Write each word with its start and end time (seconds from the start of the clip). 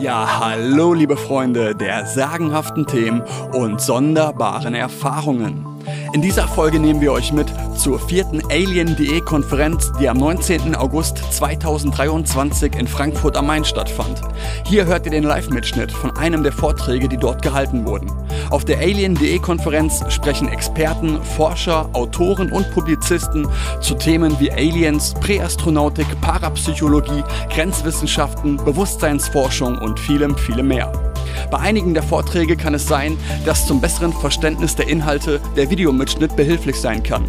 Ja, 0.00 0.40
hallo 0.40 0.94
liebe 0.94 1.14
Freunde 1.14 1.74
der 1.74 2.06
sagenhaften 2.06 2.86
Themen 2.86 3.22
und 3.52 3.82
sonderbaren 3.82 4.72
Erfahrungen. 4.72 5.66
In 6.14 6.22
dieser 6.22 6.48
Folge 6.48 6.80
nehmen 6.80 7.02
wir 7.02 7.12
euch 7.12 7.34
mit 7.34 7.52
zur 7.76 8.00
vierten 8.00 8.40
Alien.de 8.50 9.20
Konferenz, 9.20 9.92
die 10.00 10.08
am 10.08 10.16
19. 10.16 10.74
August 10.74 11.18
2023 11.18 12.76
in 12.76 12.88
Frankfurt 12.88 13.36
am 13.36 13.46
Main 13.46 13.66
stattfand. 13.66 14.22
Hier 14.64 14.86
hört 14.86 15.04
ihr 15.04 15.12
den 15.12 15.24
Live-Mitschnitt 15.24 15.92
von 15.92 16.16
einem 16.16 16.44
der 16.44 16.52
Vorträge, 16.52 17.06
die 17.06 17.18
dort 17.18 17.42
gehalten 17.42 17.84
wurden. 17.84 18.10
Auf 18.50 18.64
der 18.64 18.78
Alien.de 18.78 19.38
Konferenz 19.38 20.02
sprechen 20.08 20.48
Experten, 20.48 21.22
Forscher, 21.22 21.88
Autoren 21.92 22.50
und 22.50 22.68
Publizisten 22.72 23.46
zu 23.80 23.94
Themen 23.94 24.38
wie 24.40 24.50
Aliens, 24.50 25.14
Präastronautik, 25.14 26.06
Parapsychologie, 26.20 27.22
Grenzwissenschaften, 27.48 28.56
Bewusstseinsforschung 28.56 29.78
und 29.78 30.00
vielem, 30.00 30.36
vielem 30.36 30.66
mehr. 30.66 30.92
Bei 31.50 31.58
einigen 31.58 31.94
der 31.94 32.04
Vorträge 32.04 32.56
kann 32.56 32.74
es 32.74 32.86
sein, 32.86 33.16
dass 33.44 33.66
zum 33.66 33.80
besseren 33.80 34.12
Verständnis 34.12 34.76
der 34.76 34.88
Inhalte 34.88 35.40
der 35.56 35.68
Videomitschnitt 35.68 36.36
behilflich 36.36 36.76
sein 36.76 37.02
kann. 37.02 37.24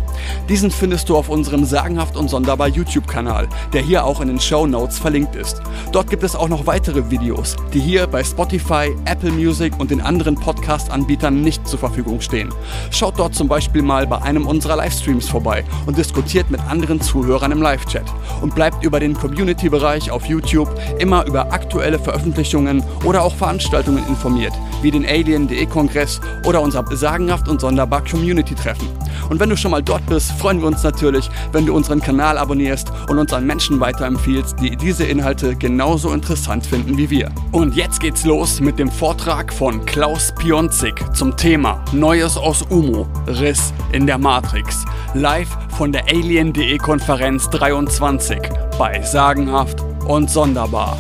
Diesen 0.47 0.69
findest 0.69 1.09
du 1.09 1.17
auf 1.17 1.27
unserem 1.27 1.65
Sagenhaft 1.65 2.15
und 2.15 2.29
Sonderbar 2.29 2.67
YouTube-Kanal, 2.67 3.47
der 3.73 3.81
hier 3.81 4.05
auch 4.05 4.21
in 4.21 4.27
den 4.27 4.39
Show 4.39 4.67
Notes 4.67 4.99
verlinkt 4.99 5.35
ist. 5.35 5.61
Dort 5.91 6.09
gibt 6.09 6.23
es 6.23 6.35
auch 6.35 6.49
noch 6.49 6.67
weitere 6.67 7.09
Videos, 7.09 7.55
die 7.73 7.79
hier 7.79 8.05
bei 8.05 8.23
Spotify, 8.23 8.95
Apple 9.05 9.31
Music 9.31 9.73
und 9.79 9.89
den 9.89 10.01
anderen 10.01 10.35
Podcast-Anbietern 10.35 11.41
nicht 11.41 11.67
zur 11.67 11.79
Verfügung 11.79 12.21
stehen. 12.21 12.49
Schaut 12.91 13.17
dort 13.17 13.33
zum 13.33 13.47
Beispiel 13.47 13.81
mal 13.81 14.05
bei 14.05 14.21
einem 14.21 14.45
unserer 14.45 14.75
Livestreams 14.75 15.27
vorbei 15.27 15.63
und 15.87 15.97
diskutiert 15.97 16.51
mit 16.51 16.61
anderen 16.61 17.01
Zuhörern 17.01 17.51
im 17.51 17.61
Live-Chat 17.61 18.05
und 18.41 18.53
bleibt 18.53 18.83
über 18.83 18.99
den 18.99 19.15
Community-Bereich 19.15 20.11
auf 20.11 20.27
YouTube 20.27 20.69
immer 20.99 21.25
über 21.25 21.51
aktuelle 21.51 21.97
Veröffentlichungen 21.97 22.83
oder 23.03 23.23
auch 23.23 23.33
Veranstaltungen 23.33 24.03
informiert, 24.11 24.53
wie 24.81 24.91
den 24.91 25.05
Alien.de-Kongress 25.05 26.21
oder 26.45 26.61
unser 26.61 26.85
sagenhaft 26.95 27.47
und 27.47 27.61
sonderbar 27.61 28.03
Community-Treffen. 28.03 28.87
Und 29.29 29.39
wenn 29.39 29.49
du 29.49 29.55
schon 29.55 29.71
mal 29.71 29.81
dort 29.81 30.05
bist, 30.07 30.31
freuen 30.33 30.59
wir 30.59 30.67
uns 30.67 30.83
natürlich, 30.83 31.29
wenn 31.53 31.65
du 31.65 31.73
unseren 31.73 32.01
Kanal 32.01 32.37
abonnierst 32.37 32.91
und 33.09 33.17
uns 33.17 33.31
an 33.31 33.45
Menschen 33.45 33.79
weiterempfiehlst, 33.79 34.59
die 34.59 34.75
diese 34.75 35.05
Inhalte 35.05 35.55
genauso 35.55 36.11
interessant 36.11 36.65
finden 36.65 36.97
wie 36.97 37.09
wir. 37.09 37.31
Und 37.51 37.75
jetzt 37.75 38.01
geht's 38.01 38.25
los 38.25 38.59
mit 38.59 38.77
dem 38.77 38.91
Vortrag 38.91 39.53
von 39.53 39.85
Klaus 39.85 40.33
Pionzik 40.37 41.01
zum 41.15 41.37
Thema 41.37 41.83
Neues 41.93 42.35
aus 42.35 42.63
Umo, 42.63 43.07
Riss 43.27 43.73
in 43.93 44.05
der 44.05 44.17
Matrix, 44.17 44.83
live 45.13 45.49
von 45.77 45.91
der 45.91 46.03
Alien.de 46.09 46.77
Konferenz 46.77 47.49
23 47.51 48.37
bei 48.77 49.01
Sagenhaft 49.01 49.81
und 50.07 50.29
Sonderbar. 50.29 50.97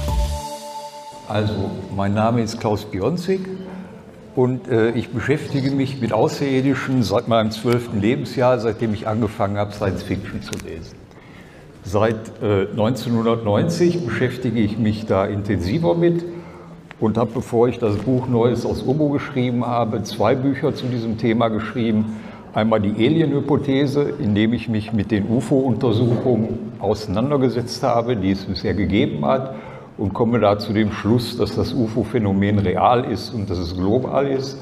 Also, 1.31 1.71
mein 1.95 2.13
Name 2.13 2.41
ist 2.41 2.59
Klaus 2.59 2.83
Bionzig 2.83 3.39
und 4.35 4.67
äh, 4.67 4.91
ich 4.91 5.11
beschäftige 5.11 5.71
mich 5.71 6.01
mit 6.01 6.11
Außerirdischen 6.11 7.03
seit 7.03 7.29
meinem 7.29 7.51
zwölften 7.51 8.01
Lebensjahr, 8.01 8.59
seitdem 8.59 8.93
ich 8.93 9.07
angefangen 9.07 9.55
habe, 9.57 9.71
Science 9.71 10.03
Fiction 10.03 10.41
zu 10.41 10.51
lesen. 10.65 10.97
Seit 11.85 12.17
äh, 12.43 12.67
1990 12.71 14.05
beschäftige 14.05 14.59
ich 14.59 14.77
mich 14.77 15.05
da 15.05 15.25
intensiver 15.25 15.95
mit 15.95 16.25
und 16.99 17.17
habe, 17.17 17.31
bevor 17.33 17.69
ich 17.69 17.79
das 17.79 17.95
Buch 17.95 18.27
Neues 18.27 18.65
aus 18.65 18.83
Ubo 18.83 19.07
geschrieben 19.07 19.65
habe, 19.65 20.03
zwei 20.03 20.35
Bücher 20.35 20.75
zu 20.75 20.87
diesem 20.87 21.17
Thema 21.17 21.47
geschrieben. 21.47 22.17
Einmal 22.53 22.81
die 22.81 22.91
Alien-Hypothese, 22.91 24.15
in 24.19 24.35
dem 24.35 24.51
ich 24.51 24.67
mich 24.67 24.91
mit 24.91 25.11
den 25.11 25.29
UFO-Untersuchungen 25.29 26.73
auseinandergesetzt 26.79 27.83
habe, 27.83 28.17
die 28.17 28.31
es 28.31 28.43
bisher 28.43 28.73
gegeben 28.73 29.25
hat 29.25 29.55
und 29.97 30.13
komme 30.13 30.39
da 30.39 30.57
zu 30.57 30.73
dem 30.73 30.91
Schluss, 30.91 31.37
dass 31.37 31.55
das 31.55 31.73
UFO-Phänomen 31.73 32.59
real 32.59 33.05
ist 33.05 33.33
und 33.33 33.49
dass 33.49 33.57
es 33.57 33.75
global 33.75 34.27
ist. 34.27 34.57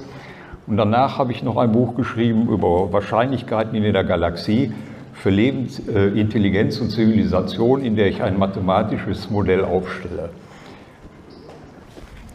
Und 0.68 0.78
danach 0.78 1.18
habe 1.18 1.32
ich 1.32 1.44
noch 1.44 1.58
ein 1.58 1.72
Buch 1.72 1.96
geschrieben 1.96 2.48
über 2.48 2.94
Wahrscheinlichkeiten 2.94 3.76
in 3.76 3.92
der 3.94 4.04
Galaxie 4.04 4.72
für 5.14 5.30
Leben, 5.30 5.68
äh, 5.94 6.08
Intelligenz 6.20 6.80
und 6.80 6.92
Zivilisation, 6.92 7.82
in 7.84 7.96
der 7.96 8.08
ich 8.08 8.22
ein 8.22 8.38
mathematisches 8.38 9.30
Modell 9.30 9.66
aufstelle. 9.66 10.30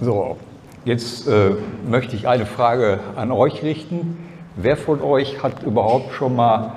So, 0.00 0.36
jetzt 0.84 1.28
äh, 1.28 1.52
möchte 1.88 2.16
ich 2.16 2.28
eine 2.28 2.44
Frage 2.44 3.00
an 3.16 3.30
euch 3.30 3.62
richten. 3.62 4.18
Wer 4.56 4.76
von 4.76 5.00
euch 5.00 5.42
hat 5.42 5.62
überhaupt 5.62 6.12
schon 6.12 6.36
mal 6.36 6.72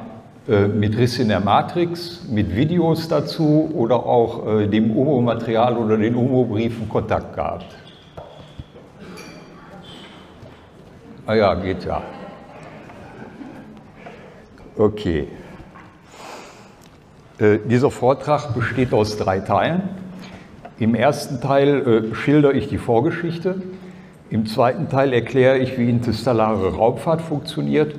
mit 0.47 0.97
Riss 0.97 1.19
in 1.19 1.27
der 1.27 1.41
Matrix, 1.41 2.23
mit 2.29 2.55
Videos 2.55 3.09
dazu 3.09 3.69
oder 3.73 4.05
auch 4.05 4.47
äh, 4.47 4.67
dem 4.67 4.95
UMO-Material 4.95 5.75
oder 5.75 5.97
den 5.97 6.15
UMO-Briefen 6.15 6.87
Kontakt 6.87 7.35
gehabt? 7.35 7.65
Ah 11.25 11.35
ja, 11.35 11.53
geht 11.55 11.83
ja. 11.83 12.01
Okay. 14.77 15.27
Äh, 17.39 17.57
dieser 17.65 17.91
Vortrag 17.91 18.53
besteht 18.53 18.93
aus 18.93 19.17
drei 19.17 19.41
Teilen. 19.41 19.81
Im 20.79 20.95
ersten 20.95 21.41
Teil 21.41 22.11
äh, 22.11 22.15
schildere 22.15 22.53
ich 22.53 22.69
die 22.69 22.77
Vorgeschichte. 22.77 23.61
Im 24.29 24.45
zweiten 24.45 24.87
Teil 24.87 25.11
erkläre 25.11 25.57
ich, 25.57 25.77
wie 25.77 25.89
interstellare 25.89 26.73
Raumfahrt 26.73 27.21
funktioniert 27.21 27.95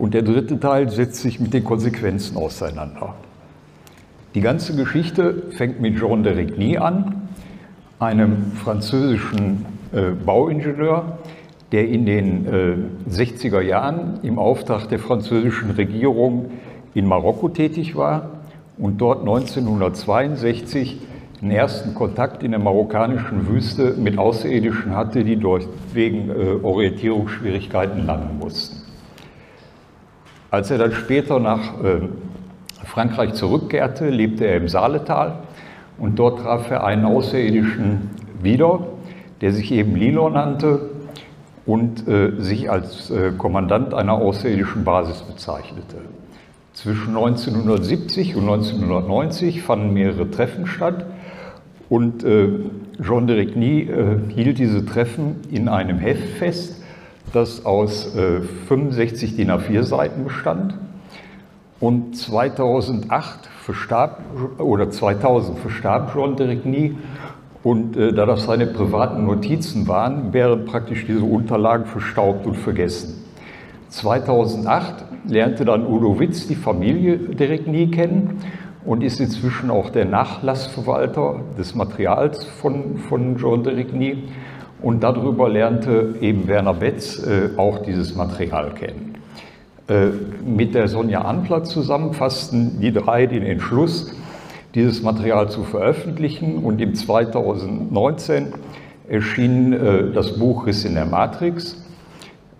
und 0.00 0.14
der 0.14 0.22
dritte 0.22 0.58
Teil 0.58 0.88
setzt 0.88 1.16
sich 1.16 1.40
mit 1.40 1.52
den 1.52 1.62
Konsequenzen 1.62 2.38
auseinander. 2.38 3.14
Die 4.34 4.40
ganze 4.40 4.74
Geschichte 4.74 5.42
fängt 5.50 5.80
mit 5.80 5.98
Jean 5.98 6.22
de 6.22 6.32
Rigny 6.32 6.78
an, 6.78 7.28
einem 7.98 8.52
französischen 8.52 9.66
äh, 9.92 10.12
Bauingenieur, 10.24 11.18
der 11.72 11.86
in 11.86 12.06
den 12.06 12.46
äh, 12.46 12.76
60er 13.10 13.60
Jahren 13.60 14.20
im 14.22 14.38
Auftrag 14.38 14.88
der 14.88 15.00
französischen 15.00 15.72
Regierung 15.72 16.50
in 16.94 17.06
Marokko 17.06 17.50
tätig 17.50 17.94
war 17.94 18.40
und 18.78 19.02
dort 19.02 19.20
1962 19.20 20.98
den 21.42 21.50
ersten 21.50 21.94
Kontakt 21.94 22.42
in 22.42 22.52
der 22.52 22.60
marokkanischen 22.60 23.48
Wüste 23.48 23.94
mit 23.98 24.16
Außerirdischen 24.16 24.96
hatte, 24.96 25.24
die 25.24 25.36
dort 25.36 25.68
wegen 25.92 26.30
äh, 26.30 26.64
Orientierungsschwierigkeiten 26.64 28.06
landen 28.06 28.38
mussten. 28.38 28.79
Als 30.50 30.70
er 30.70 30.78
dann 30.78 30.92
später 30.92 31.38
nach 31.38 31.74
ähm, 31.84 32.08
Frankreich 32.84 33.34
zurückkehrte, 33.34 34.08
lebte 34.08 34.46
er 34.46 34.56
im 34.56 34.68
Saaletal 34.68 35.44
und 35.98 36.18
dort 36.18 36.40
traf 36.40 36.70
er 36.70 36.82
einen 36.82 37.04
Außerirdischen 37.04 38.10
wieder, 38.42 38.80
der 39.40 39.52
sich 39.52 39.70
eben 39.70 39.94
Lilo 39.94 40.28
nannte 40.28 40.90
und 41.66 42.08
äh, 42.08 42.32
sich 42.40 42.68
als 42.68 43.10
äh, 43.10 43.32
Kommandant 43.38 43.94
einer 43.94 44.14
außerirdischen 44.14 44.82
Basis 44.82 45.22
bezeichnete. 45.22 45.98
Zwischen 46.72 47.16
1970 47.16 48.34
und 48.34 48.42
1990 48.42 49.62
fanden 49.62 49.92
mehrere 49.92 50.30
Treffen 50.30 50.66
statt 50.66 51.06
und 51.88 52.24
äh, 52.24 52.48
Jean 53.02 53.26
de 53.26 53.36
Rigny 53.36 53.88
hielt 54.28 54.58
diese 54.58 54.84
Treffen 54.84 55.36
in 55.50 55.68
einem 55.68 55.98
Heft 55.98 56.28
fest, 56.38 56.79
das 57.32 57.64
aus 57.64 58.14
äh, 58.16 58.40
65 58.40 59.36
DIN 59.36 59.50
A4 59.50 59.82
Seiten 59.82 60.24
bestand. 60.24 60.74
Und 61.80 62.16
2008 62.16 63.48
verstarb, 63.64 64.20
oder 64.58 64.90
2000 64.90 65.58
verstarb 65.58 66.14
de 66.36 66.46
Rigny. 66.46 66.96
Und 67.62 67.96
äh, 67.96 68.12
da 68.12 68.26
das 68.26 68.44
seine 68.44 68.66
privaten 68.66 69.24
Notizen 69.24 69.86
waren, 69.86 70.32
wären 70.32 70.64
praktisch 70.64 71.06
diese 71.06 71.24
Unterlagen 71.24 71.86
verstaubt 71.86 72.46
und 72.46 72.56
vergessen. 72.56 73.22
2008 73.90 75.04
lernte 75.26 75.64
dann 75.64 75.86
Udo 75.86 76.18
Witz 76.18 76.46
die 76.46 76.54
Familie 76.54 77.18
de 77.18 77.48
Rigny 77.48 77.90
kennen 77.90 78.40
und 78.84 79.02
ist 79.02 79.20
inzwischen 79.20 79.70
auch 79.70 79.90
der 79.90 80.06
Nachlassverwalter 80.06 81.40
des 81.58 81.74
Materials 81.74 82.44
von, 82.44 82.98
von 82.98 83.36
de 83.36 83.74
Rigny. 83.74 84.24
Und 84.82 85.02
darüber 85.02 85.48
lernte 85.48 86.14
eben 86.20 86.48
Werner 86.48 86.74
Betz 86.74 87.18
äh, 87.18 87.50
auch 87.56 87.82
dieses 87.82 88.14
Material 88.14 88.70
kennen. 88.70 89.14
Äh, 89.88 90.06
mit 90.44 90.74
der 90.74 90.88
Sonja 90.88 91.22
Anplatz 91.22 91.70
zusammen 91.70 92.14
fassten 92.14 92.80
die 92.80 92.92
drei 92.92 93.26
den 93.26 93.42
Entschluss, 93.42 94.12
dieses 94.74 95.02
Material 95.02 95.50
zu 95.50 95.64
veröffentlichen. 95.64 96.58
Und 96.58 96.80
im 96.80 96.94
2019 96.94 98.54
erschien 99.08 99.72
äh, 99.72 100.12
das 100.12 100.38
Buch 100.38 100.66
Riss 100.66 100.84
in 100.84 100.94
der 100.94 101.06
Matrix, 101.06 101.84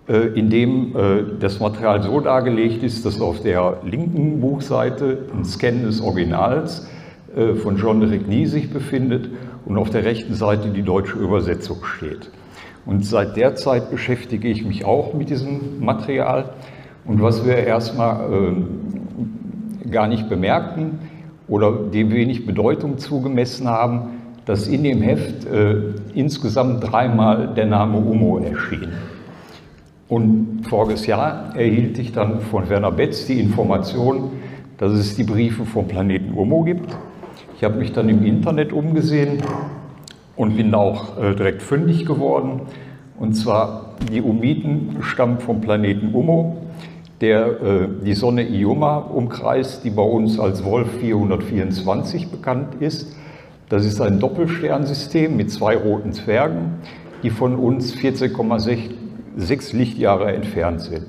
äh, 0.07 0.27
in 0.37 0.49
dem 0.49 0.95
äh, 0.95 1.23
das 1.39 1.59
Material 1.59 2.03
so 2.03 2.19
dargelegt 2.19 2.83
ist, 2.83 3.05
dass 3.05 3.21
auf 3.21 3.41
der 3.41 3.77
linken 3.83 4.41
Buchseite 4.41 5.19
ein 5.33 5.45
Scan 5.45 5.83
des 5.83 6.01
Originals 6.01 6.87
äh, 7.35 7.55
von 7.55 7.77
John 7.77 8.03
Rigny 8.03 8.45
sich 8.45 8.71
befindet 8.71 9.29
und 9.65 9.77
auf 9.77 9.89
der 9.89 10.03
rechten 10.03 10.33
Seite 10.33 10.69
die 10.69 10.83
deutsche 10.83 11.17
Übersetzung 11.17 11.83
steht. 11.83 12.29
Und 12.85 13.05
seit 13.05 13.37
der 13.37 13.55
Zeit 13.55 13.91
beschäftige 13.91 14.47
ich 14.47 14.65
mich 14.65 14.85
auch 14.85 15.13
mit 15.13 15.29
diesem 15.29 15.83
Material. 15.83 16.53
Und 17.05 17.21
was 17.21 17.45
wir 17.45 17.57
erstmal 17.57 18.33
äh, 18.33 19.89
gar 19.89 20.07
nicht 20.07 20.29
bemerkten 20.29 20.99
oder 21.47 21.71
dem 21.71 22.11
wenig 22.11 22.45
Bedeutung 22.45 22.97
zugemessen 22.97 23.67
haben, 23.67 24.21
dass 24.45 24.67
in 24.67 24.83
dem 24.83 25.01
Heft 25.01 25.45
äh, 25.45 25.93
insgesamt 26.15 26.83
dreimal 26.91 27.53
der 27.53 27.67
Name 27.67 27.97
UMO 27.97 28.39
erschien. 28.39 28.87
Und 30.07 30.63
voriges 30.67 31.05
Jahr 31.05 31.55
erhielt 31.55 31.97
ich 31.99 32.11
dann 32.11 32.41
von 32.41 32.67
Werner 32.67 32.91
Betz 32.91 33.27
die 33.27 33.39
Information, 33.39 34.31
dass 34.77 34.91
es 34.93 35.15
die 35.15 35.23
Briefe 35.23 35.65
vom 35.65 35.87
Planeten 35.87 36.33
UMO 36.33 36.63
gibt. 36.63 36.97
Ich 37.61 37.65
habe 37.65 37.77
mich 37.77 37.93
dann 37.93 38.09
im 38.09 38.25
Internet 38.25 38.73
umgesehen 38.73 39.43
und 40.35 40.57
bin 40.57 40.73
auch 40.73 41.15
äh, 41.21 41.35
direkt 41.35 41.61
fündig 41.61 42.07
geworden. 42.07 42.61
Und 43.19 43.35
zwar, 43.35 43.91
die 44.11 44.19
Umiten 44.19 44.97
stammen 45.01 45.37
vom 45.37 45.61
Planeten 45.61 46.15
Ummo, 46.15 46.57
der 47.21 47.45
äh, 47.61 47.87
die 48.03 48.15
Sonne 48.15 48.49
Ioma 48.49 48.97
umkreist, 48.97 49.83
die 49.83 49.91
bei 49.91 50.01
uns 50.01 50.39
als 50.39 50.63
Wolf 50.63 50.87
424 51.01 52.31
bekannt 52.31 52.81
ist. 52.81 53.15
Das 53.69 53.85
ist 53.85 54.01
ein 54.01 54.19
Doppelsternsystem 54.19 55.37
mit 55.37 55.51
zwei 55.51 55.77
roten 55.77 56.13
Zwergen, 56.13 56.79
die 57.21 57.29
von 57.29 57.53
uns 57.53 57.95
14,6 57.95 59.77
Lichtjahre 59.77 60.33
entfernt 60.33 60.81
sind. 60.81 61.05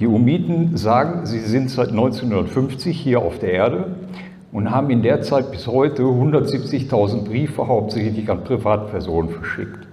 Die 0.00 0.06
Umiten 0.06 0.78
sagen, 0.78 1.26
sie 1.26 1.40
sind 1.40 1.68
seit 1.68 1.90
1950 1.90 2.98
hier 2.98 3.20
auf 3.20 3.38
der 3.38 3.52
Erde 3.52 3.96
und 4.52 4.70
haben 4.70 4.90
in 4.90 5.02
der 5.02 5.22
Zeit 5.22 5.50
bis 5.50 5.66
heute 5.66 6.02
170.000 6.02 7.24
Briefe 7.24 7.66
hauptsächlich 7.66 8.30
an 8.30 8.44
Privatpersonen 8.44 9.30
verschickt. 9.30 9.88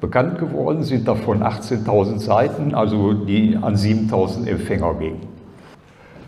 Bekannt 0.00 0.38
geworden 0.38 0.82
sind 0.82 1.06
davon 1.06 1.42
18.000 1.42 2.18
Seiten, 2.18 2.74
also 2.74 3.12
die 3.12 3.56
an 3.60 3.76
7.000 3.76 4.48
Empfänger 4.48 4.94
gingen. 4.94 5.28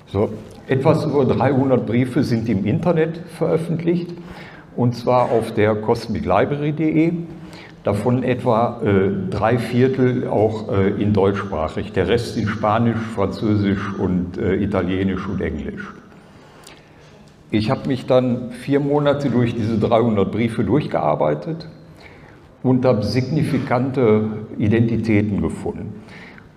So, 0.07 0.29
etwas 0.69 1.05
über 1.05 1.25
300 1.25 1.85
Briefe 1.85 2.23
sind 2.23 2.49
im 2.49 2.65
Internet 2.65 3.17
veröffentlicht, 3.39 4.13
und 4.77 4.95
zwar 4.95 5.33
auf 5.33 5.53
der 5.53 5.75
cosmiclibrary.de. 5.75 7.13
Davon 7.83 8.23
etwa 8.23 8.81
äh, 8.85 9.11
drei 9.29 9.59
Viertel 9.59 10.29
auch 10.29 10.71
äh, 10.73 10.91
in 11.03 11.13
deutschsprachig, 11.13 11.93
der 11.93 12.07
Rest 12.07 12.37
in 12.37 12.47
Spanisch, 12.47 13.01
Französisch 13.17 13.93
und 13.99 14.39
äh, 14.39 14.55
Italienisch 14.55 15.27
und 15.27 15.41
Englisch. 15.41 15.93
Ich 17.55 17.71
habe 17.71 17.87
mich 17.87 18.07
dann 18.07 18.51
vier 18.51 18.81
Monate 18.81 19.29
durch 19.29 19.55
diese 19.55 19.79
300 19.79 20.33
Briefe 20.33 20.65
durchgearbeitet 20.65 21.69
und 22.63 22.87
habe 22.87 23.03
signifikante 23.03 24.47
Identitäten 24.57 25.43
gefunden. 25.43 26.01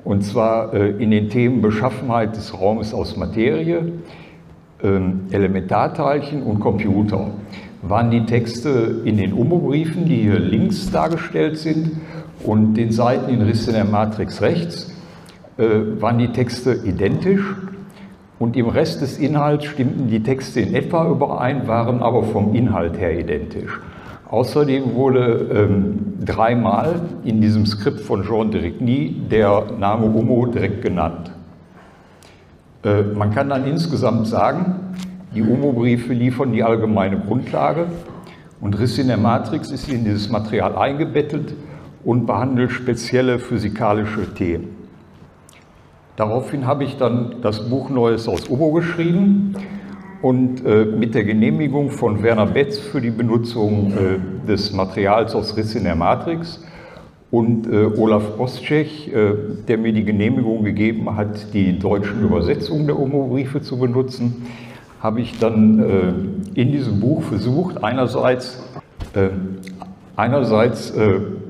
Und 0.05 0.23
zwar 0.23 0.73
äh, 0.73 0.91
in 0.91 1.11
den 1.11 1.27
Themen 1.29 1.61
Beschaffenheit 1.61 2.37
des 2.37 2.57
Raumes 2.57 2.93
aus 2.93 3.17
Materie, 3.17 3.91
ähm, 4.81 5.23
Elementarteilchen 5.31 6.41
und 6.43 6.61
Computer 6.61 7.31
waren 7.81 8.09
die 8.09 8.25
Texte 8.25 9.01
in 9.03 9.17
den 9.17 9.33
UMO-Briefen, 9.33 10.05
die 10.05 10.21
hier 10.21 10.39
links 10.39 10.91
dargestellt 10.91 11.57
sind, 11.57 11.91
und 12.41 12.75
den 12.75 12.93
Seiten 12.93 13.29
in 13.29 13.41
Riss 13.41 13.67
in 13.67 13.73
der 13.73 13.83
Matrix 13.83 14.41
rechts, 14.41 14.95
äh, 15.57 15.65
waren 15.99 16.19
die 16.19 16.29
Texte 16.29 16.73
identisch 16.85 17.43
und 18.39 18.57
im 18.57 18.67
Rest 18.67 19.01
des 19.01 19.17
Inhalts 19.17 19.65
stimmten 19.65 20.07
die 20.07 20.21
Texte 20.21 20.59
in 20.59 20.75
etwa 20.75 21.09
überein, 21.09 21.67
waren 21.67 22.01
aber 22.01 22.23
vom 22.23 22.53
Inhalt 22.53 22.99
her 22.99 23.17
identisch. 23.17 23.79
Außerdem 24.29 24.95
wurde 24.95 25.49
ähm, 25.53 26.13
dreimal 26.19 27.01
in 27.23 27.41
diesem 27.41 27.65
Skript 27.65 28.01
von 28.01 28.23
Jean 28.23 28.51
Dirigny 28.51 29.21
der 29.31 29.65
Name 29.79 30.07
Umo 30.07 30.47
direkt 30.47 30.81
genannt. 30.81 31.31
Äh, 32.83 33.03
man 33.03 33.31
kann 33.31 33.49
dann 33.49 33.65
insgesamt 33.65 34.27
sagen, 34.27 34.75
die 35.33 35.41
Umo-Briefe 35.41 36.13
liefern 36.13 36.51
die 36.53 36.63
allgemeine 36.63 37.19
Grundlage 37.19 37.87
und 38.61 38.79
Riss 38.79 38.97
in 38.97 39.07
der 39.07 39.17
Matrix 39.17 39.69
ist 39.69 39.89
in 39.89 40.03
dieses 40.03 40.29
Material 40.29 40.75
eingebettet 40.75 41.53
und 42.03 42.25
behandelt 42.25 42.71
spezielle 42.71 43.39
physikalische 43.39 44.33
Themen. 44.33 44.74
Daraufhin 46.15 46.65
habe 46.65 46.85
ich 46.85 46.95
dann 46.97 47.41
das 47.41 47.69
Buch 47.69 47.89
Neues 47.89 48.29
aus 48.29 48.49
Obo 48.49 48.71
geschrieben 48.71 49.55
und 50.21 50.65
äh, 50.65 50.85
mit 50.85 51.13
der 51.13 51.25
Genehmigung 51.25 51.91
von 51.91 52.23
Werner 52.23 52.45
Betz 52.45 52.79
für 52.79 53.01
die 53.01 53.11
Benutzung 53.11 53.91
äh, 53.91 54.47
des 54.47 54.71
Materials 54.71 55.35
aus 55.35 55.57
Riss 55.57 55.75
in 55.75 55.83
der 55.83 55.95
Matrix 55.95 56.63
und 57.31 57.67
äh, 57.67 57.85
Olaf 57.97 58.37
Boschek, 58.37 59.13
äh, 59.13 59.33
der 59.67 59.77
mir 59.77 59.91
die 59.91 60.05
Genehmigung 60.05 60.63
gegeben 60.63 61.17
hat, 61.17 61.53
die 61.53 61.77
deutschen 61.77 62.21
Übersetzungen 62.21 62.87
der 62.87 62.97
Omo-Briefe 62.97 63.61
zu 63.61 63.77
benutzen, 63.77 64.45
habe 65.01 65.19
ich 65.19 65.37
dann 65.37 65.79
äh, 65.79 66.59
in 66.59 66.71
diesem 66.71 67.01
Buch 67.01 67.23
versucht, 67.23 67.83
einerseits, 67.83 68.63
äh, 69.15 69.27
einerseits 70.15 70.93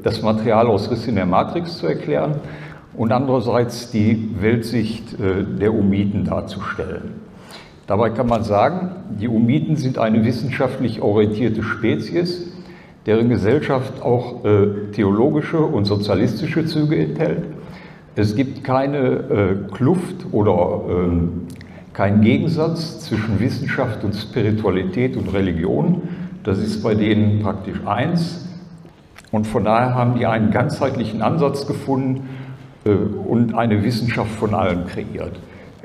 das 0.02 0.24
Material 0.24 0.66
aus 0.66 0.90
Riss 0.90 1.08
in 1.08 1.16
der 1.16 1.28
Matrix 1.28 1.78
zu 1.78 1.86
erklären, 1.86 2.40
und 2.98 3.12
andererseits 3.12 3.92
die 3.92 4.30
Weltsicht 4.40 5.20
äh, 5.20 5.44
der 5.44 5.74
Umiten 5.74 6.26
darzustellen. 6.26 7.26
Dabei 7.88 8.10
kann 8.10 8.28
man 8.28 8.44
sagen, 8.44 8.92
die 9.20 9.28
Umiten 9.28 9.76
sind 9.76 9.98
eine 9.98 10.26
wissenschaftlich 10.26 11.02
orientierte 11.02 11.62
Spezies, 11.62 12.52
deren 13.06 13.30
Gesellschaft 13.30 14.02
auch 14.02 14.44
äh, 14.44 14.92
theologische 14.92 15.60
und 15.60 15.86
sozialistische 15.86 16.66
Züge 16.66 16.98
enthält. 16.98 17.44
Es 18.16 18.36
gibt 18.36 18.64
keine 18.64 18.98
äh, 18.98 19.56
Kluft 19.72 20.26
oder 20.32 20.82
ähm, 20.90 21.48
keinen 21.94 22.22
Gegensatz 22.22 23.02
zwischen 23.02 23.40
Wissenschaft 23.40 24.04
und 24.04 24.16
Spiritualität 24.16 25.16
und 25.16 25.32
Religion. 25.34 26.02
Das 26.44 26.58
ist 26.58 26.82
bei 26.82 26.96
denen 26.96 27.42
praktisch 27.42 27.86
eins. 27.86 28.48
Und 29.32 29.46
von 29.46 29.66
daher 29.66 29.94
haben 29.94 30.18
die 30.18 30.26
einen 30.26 30.52
ganzheitlichen 30.52 31.22
Ansatz 31.22 31.68
gefunden, 31.68 32.30
und 32.90 33.56
eine 33.56 33.84
Wissenschaft 33.84 34.32
von 34.32 34.54
allem 34.54 34.86
kreiert. 34.86 35.40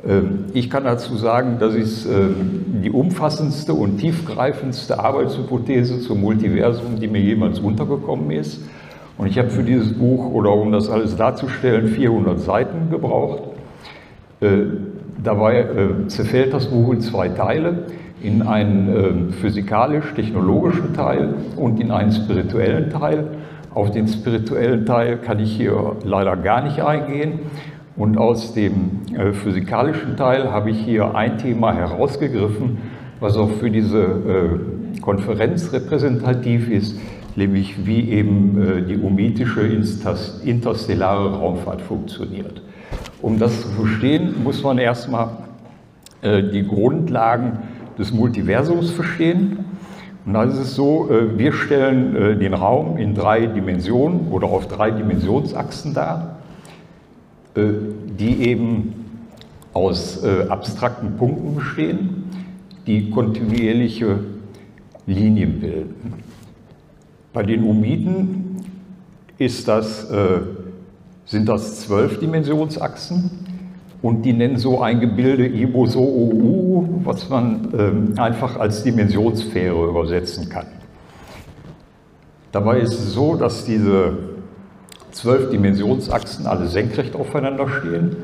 Ähm, 0.06 0.46
ich 0.52 0.70
kann 0.70 0.84
dazu 0.84 1.16
sagen, 1.16 1.56
das 1.58 1.74
ist 1.74 2.06
ähm, 2.06 2.82
die 2.82 2.90
umfassendste 2.90 3.74
und 3.74 3.98
tiefgreifendste 3.98 4.98
Arbeitshypothese 4.98 6.00
zum 6.00 6.20
Multiversum, 6.20 6.98
die 7.00 7.08
mir 7.08 7.20
jemals 7.20 7.58
untergekommen 7.58 8.30
ist. 8.30 8.62
Und 9.18 9.26
ich 9.26 9.38
habe 9.38 9.50
für 9.50 9.62
dieses 9.62 9.92
Buch, 9.98 10.32
oder 10.32 10.52
um 10.52 10.72
das 10.72 10.88
alles 10.88 11.16
darzustellen, 11.16 11.88
400 11.88 12.40
Seiten 12.40 12.90
gebraucht. 12.90 13.42
Äh, 14.40 14.48
dabei 15.22 15.60
äh, 15.60 16.06
zerfällt 16.08 16.54
das 16.54 16.68
Buch 16.68 16.92
in 16.92 17.00
zwei 17.02 17.28
Teile, 17.28 17.84
in 18.22 18.42
einen 18.42 19.32
physikalisch-technologischen 19.32 20.92
Teil 20.92 21.34
und 21.56 21.80
in 21.80 21.90
einen 21.90 22.12
spirituellen 22.12 22.90
Teil. 22.90 23.24
Auf 23.72 23.92
den 23.92 24.08
spirituellen 24.08 24.84
Teil 24.84 25.18
kann 25.18 25.38
ich 25.38 25.56
hier 25.56 25.96
leider 26.02 26.36
gar 26.36 26.62
nicht 26.62 26.82
eingehen. 26.82 27.40
Und 27.96 28.18
aus 28.18 28.52
dem 28.54 29.02
äh, 29.16 29.32
physikalischen 29.32 30.16
Teil 30.16 30.50
habe 30.50 30.70
ich 30.70 30.78
hier 30.78 31.14
ein 31.14 31.38
Thema 31.38 31.72
herausgegriffen, 31.74 32.78
was 33.20 33.36
auch 33.36 33.50
für 33.50 33.70
diese 33.70 34.00
äh, 34.02 35.00
Konferenz 35.00 35.72
repräsentativ 35.72 36.68
ist, 36.68 36.98
nämlich 37.36 37.86
wie 37.86 38.08
eben 38.10 38.60
äh, 38.60 38.82
die 38.82 38.96
umitische 38.96 39.60
interstellare 40.44 41.38
Raumfahrt 41.38 41.82
funktioniert. 41.82 42.62
Um 43.22 43.38
das 43.38 43.60
zu 43.62 43.68
verstehen, 43.68 44.42
muss 44.42 44.62
man 44.62 44.78
erstmal 44.78 45.28
die 46.22 46.66
Grundlagen 46.66 47.60
des 47.98 48.12
Multiversums 48.12 48.90
verstehen. 48.90 49.64
Und 50.26 50.34
da 50.34 50.44
ist 50.44 50.58
es 50.58 50.74
so, 50.74 51.08
äh, 51.10 51.38
wir 51.38 51.52
stellen 51.52 52.14
äh, 52.14 52.36
den 52.36 52.54
Raum 52.54 52.98
in 52.98 53.14
drei 53.14 53.46
Dimensionen 53.46 54.28
oder 54.30 54.48
auf 54.48 54.68
drei 54.68 54.90
Dimensionsachsen 54.90 55.94
dar, 55.94 56.36
äh, 57.54 57.62
die 58.18 58.42
eben 58.42 58.94
aus 59.72 60.24
abstrakten 60.48 61.16
Punkten 61.16 61.54
bestehen, 61.54 62.24
die 62.88 63.08
kontinuierliche 63.08 64.18
Linien 65.06 65.60
bilden. 65.60 66.14
Bei 67.32 67.44
den 67.44 67.62
Umiden 67.62 68.56
ist 69.38 69.68
das, 69.68 70.08
sind 71.24 71.48
das 71.48 71.82
zwölf 71.82 72.18
Dimensionsachsen 72.18 73.30
und 74.02 74.22
die 74.22 74.32
nennen 74.32 74.56
so 74.56 74.80
ein 74.80 75.00
Gebilde 75.00 75.46
Ibo 75.46 75.86
so 75.86 76.00
OU, 76.00 76.88
was 77.04 77.28
man 77.28 77.68
ähm, 77.78 78.14
einfach 78.18 78.58
als 78.58 78.82
Dimensionssphäre 78.82 79.86
übersetzen 79.86 80.48
kann. 80.48 80.66
Dabei 82.52 82.80
ist 82.80 82.94
es 82.94 83.12
so, 83.12 83.36
dass 83.36 83.64
diese 83.64 84.18
zwölf 85.12 85.50
Dimensionsachsen 85.50 86.46
alle 86.46 86.66
senkrecht 86.66 87.14
aufeinander 87.14 87.68
stehen, 87.68 88.16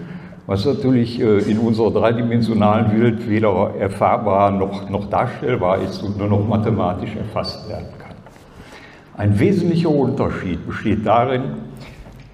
was 0.47 0.65
natürlich 0.65 1.21
äh, 1.21 1.39
in 1.39 1.59
unserer 1.59 1.91
dreidimensionalen 1.91 2.99
Welt 3.01 3.29
weder 3.29 3.75
erfahrbar 3.79 4.51
noch, 4.53 4.89
noch 4.89 5.11
darstellbar 5.11 5.83
ist 5.83 6.03
und 6.03 6.17
nur 6.17 6.29
noch 6.29 6.47
mathematisch 6.47 7.15
erfasst 7.17 7.69
werden 7.69 7.89
kann. 7.99 8.15
Ein 9.17 9.39
wesentlicher 9.39 9.91
Unterschied 9.91 10.67
besteht 10.67 11.05
darin, 11.05 11.43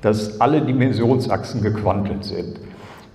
dass 0.00 0.40
alle 0.40 0.60
Dimensionsachsen 0.60 1.62
gequantelt 1.62 2.24
sind. 2.24 2.58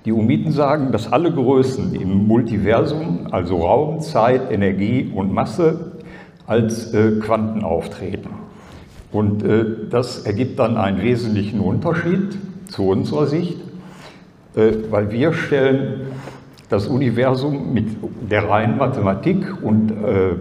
Die 0.08 0.14
Umiten 0.14 0.54
sagen, 0.54 0.94
dass 0.94 1.12
alle 1.12 1.34
Größen 1.34 1.94
im 1.94 2.28
Multiversum, 2.28 3.28
also 3.30 3.58
Raum, 3.58 4.00
Zeit, 4.00 4.50
Energie 4.50 5.12
und 5.14 5.34
Masse, 5.34 5.98
als 6.46 6.94
äh, 6.94 7.20
Quanten 7.20 7.62
auftreten. 7.62 8.30
Und 9.12 9.44
äh, 9.44 9.66
das 9.90 10.20
ergibt 10.20 10.60
dann 10.60 10.78
einen 10.78 11.02
wesentlichen 11.02 11.60
Unterschied 11.60 12.38
zu 12.70 12.88
unserer 12.88 13.26
Sicht, 13.26 13.60
äh, 14.56 14.76
weil 14.90 15.12
wir 15.12 15.34
stellen 15.34 16.04
das 16.70 16.88
Universum 16.88 17.74
mit 17.74 17.88
der 18.32 18.48
reinen 18.48 18.78
Mathematik 18.78 19.62
und 19.62 19.94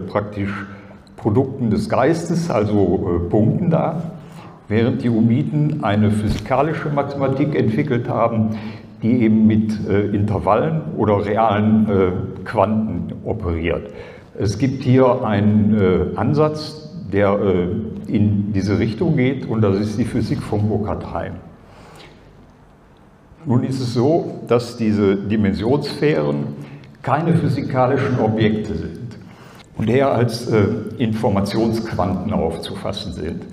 praktisch 0.07 0.65
Produkten 1.15 1.69
des 1.69 1.87
Geistes, 1.87 2.49
also 2.49 3.27
Punkten 3.29 3.69
dar, 3.69 4.11
während 4.67 5.03
die 5.03 5.09
Umiden 5.09 5.85
eine 5.85 6.11
physikalische 6.11 6.89
Mathematik 6.89 7.55
entwickelt 7.55 8.09
haben, 8.09 8.57
die 9.01 9.23
eben 9.23 9.47
mit 9.47 9.87
äh, 9.87 10.07
Intervallen 10.07 10.81
oder 10.97 11.25
realen 11.25 11.89
äh, 11.89 12.43
Quanten 12.43 13.13
operiert. 13.25 13.91
Es 14.37 14.57
gibt 14.57 14.83
hier 14.83 15.23
einen 15.23 15.77
äh, 15.79 16.17
Ansatz, 16.17 16.91
der 17.11 17.39
äh, 17.39 18.11
in 18.11 18.53
diese 18.53 18.79
Richtung 18.79 19.17
geht 19.17 19.45
und 19.45 19.61
das 19.61 19.79
ist 19.79 19.97
die 19.97 20.05
Physik 20.05 20.41
von 20.41 20.67
Burkhardt-Heim. 20.67 21.33
Nun 23.45 23.63
ist 23.63 23.79
es 23.79 23.93
so, 23.93 24.41
dass 24.47 24.77
diese 24.77 25.15
Dimensionssphären 25.15 26.47
keine 27.01 27.33
physikalischen 27.35 28.19
Objekte 28.19 28.75
sind 28.75 29.17
und 29.77 29.89
eher 29.89 30.11
als 30.11 30.47
äh, 30.47 30.65
Informationsquanten 30.97 32.33
aufzufassen 32.33 33.13
sind. 33.13 33.43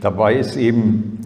Dabei 0.00 0.36
ist 0.36 0.56
eben, 0.56 1.20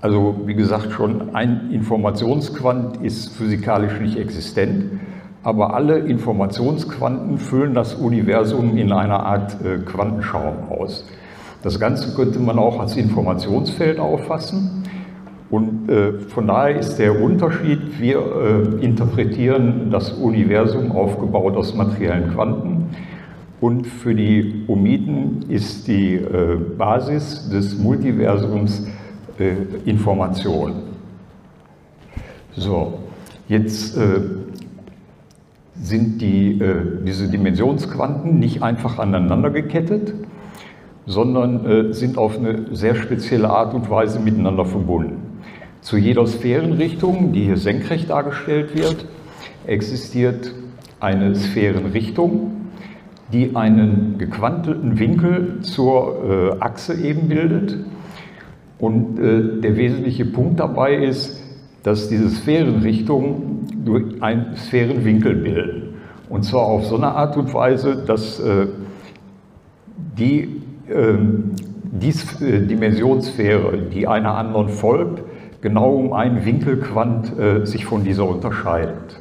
also 0.00 0.42
wie 0.46 0.54
gesagt 0.54 0.92
schon, 0.92 1.34
ein 1.34 1.70
Informationsquant 1.72 2.98
ist 3.02 3.36
physikalisch 3.36 3.98
nicht 4.00 4.16
existent, 4.16 5.00
aber 5.42 5.74
alle 5.74 5.98
Informationsquanten 5.98 7.38
füllen 7.38 7.74
das 7.74 7.94
Universum 7.94 8.76
in 8.76 8.92
einer 8.92 9.24
Art 9.24 9.56
äh, 9.64 9.78
Quantenschaum 9.78 10.68
aus. 10.70 11.04
Das 11.62 11.80
Ganze 11.80 12.14
könnte 12.14 12.38
man 12.38 12.58
auch 12.58 12.78
als 12.78 12.96
Informationsfeld 12.96 13.98
auffassen. 13.98 14.84
Und 15.50 15.88
äh, 15.88 16.12
von 16.28 16.46
daher 16.46 16.78
ist 16.78 16.96
der 16.96 17.20
Unterschied, 17.20 17.98
wir 17.98 18.18
äh, 18.18 18.84
interpretieren 18.84 19.90
das 19.90 20.12
Universum 20.12 20.92
aufgebaut 20.92 21.56
aus 21.56 21.74
materiellen 21.74 22.34
Quanten 22.34 22.90
und 23.60 23.86
für 23.86 24.14
die 24.14 24.64
Omiden 24.68 25.46
ist 25.48 25.88
die 25.88 26.20
Basis 26.76 27.48
des 27.50 27.76
Multiversums 27.76 28.86
äh, 29.38 29.54
Information. 29.84 30.74
So, 32.56 32.98
jetzt 33.48 33.96
äh, 33.96 34.20
sind 35.80 36.20
die, 36.20 36.60
äh, 36.60 37.04
diese 37.06 37.28
Dimensionsquanten 37.28 38.38
nicht 38.38 38.62
einfach 38.62 38.98
aneinander 38.98 39.50
gekettet, 39.50 40.12
sondern 41.06 41.66
äh, 41.66 41.92
sind 41.92 42.18
auf 42.18 42.38
eine 42.38 42.74
sehr 42.74 42.94
spezielle 42.94 43.48
Art 43.48 43.74
und 43.74 43.88
Weise 43.88 44.20
miteinander 44.20 44.64
verbunden. 44.64 45.40
Zu 45.80 45.96
jeder 45.96 46.26
Sphärenrichtung, 46.26 47.32
die 47.32 47.44
hier 47.44 47.56
senkrecht 47.56 48.10
dargestellt 48.10 48.76
wird, 48.76 49.06
existiert 49.66 50.52
eine 51.00 51.34
Sphärenrichtung, 51.34 52.52
die 53.32 53.54
einen 53.54 54.16
gequantelten 54.18 54.98
Winkel 54.98 55.60
zur 55.62 56.56
äh, 56.58 56.60
Achse 56.60 56.94
eben 56.94 57.28
bildet. 57.28 57.76
Und 58.78 59.18
äh, 59.18 59.60
der 59.60 59.76
wesentliche 59.76 60.24
Punkt 60.24 60.60
dabei 60.60 60.94
ist, 60.96 61.40
dass 61.82 62.08
diese 62.08 62.28
Sphärenrichtungen 62.28 63.84
durch 63.84 64.22
einen 64.22 64.56
Sphärenwinkel 64.56 65.34
bilden. 65.36 65.94
Und 66.28 66.44
zwar 66.44 66.62
auf 66.62 66.86
so 66.86 66.96
eine 66.96 67.08
Art 67.08 67.36
und 67.36 67.52
Weise, 67.54 68.04
dass 68.06 68.38
äh, 68.38 68.66
die, 70.18 70.62
ähm, 70.90 71.52
die 71.82 72.12
äh, 72.44 72.60
Dimensionssphäre, 72.66 73.78
die 73.92 74.06
einer 74.06 74.36
anderen 74.36 74.68
folgt, 74.68 75.22
genau 75.60 75.94
um 75.94 76.12
einen 76.12 76.44
Winkelquant 76.44 77.38
äh, 77.38 77.64
sich 77.64 77.84
von 77.84 78.04
dieser 78.04 78.28
unterscheidet. 78.28 79.18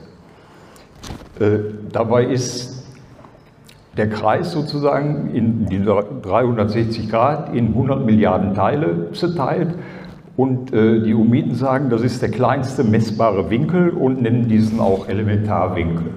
Äh, 1.39 1.59
dabei 1.91 2.25
ist 2.25 2.76
der 3.97 4.09
Kreis 4.09 4.51
sozusagen 4.51 5.31
in 5.33 5.65
dieser 5.65 6.03
360 6.21 7.09
Grad 7.09 7.53
in 7.53 7.69
100 7.69 8.05
Milliarden 8.05 8.53
Teile 8.53 9.11
zerteilt 9.13 9.75
und 10.35 10.71
äh, 10.71 11.01
die 11.01 11.15
Umiden 11.15 11.55
sagen, 11.55 11.89
das 11.89 12.03
ist 12.03 12.21
der 12.21 12.29
kleinste 12.29 12.83
messbare 12.83 13.49
Winkel 13.49 13.89
und 13.89 14.21
nennen 14.21 14.47
diesen 14.47 14.79
auch 14.79 15.09
Elementarwinkel. 15.09 16.11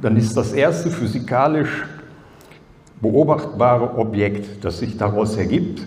Dann 0.00 0.16
ist 0.16 0.36
das 0.36 0.52
erste 0.52 0.90
physikalisch 0.90 1.86
beobachtbare 3.00 3.98
Objekt, 3.98 4.64
das 4.64 4.78
sich 4.78 4.96
daraus 4.96 5.36
ergibt, 5.36 5.86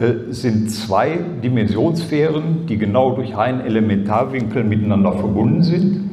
äh, 0.00 0.32
sind 0.32 0.68
zwei 0.72 1.20
Dimensionssphären, 1.44 2.66
die 2.66 2.76
genau 2.76 3.14
durch 3.14 3.36
einen 3.36 3.60
Elementarwinkel 3.60 4.64
miteinander 4.64 5.12
verbunden 5.12 5.62
sind. 5.62 6.10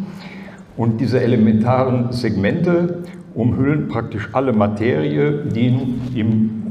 Und 0.77 1.01
diese 1.01 1.21
elementaren 1.21 2.11
Segmente 2.11 3.03
umhüllen 3.33 3.87
praktisch 3.87 4.29
alle 4.33 4.53
Materie, 4.53 5.43
die 5.45 5.67
im 6.15 6.63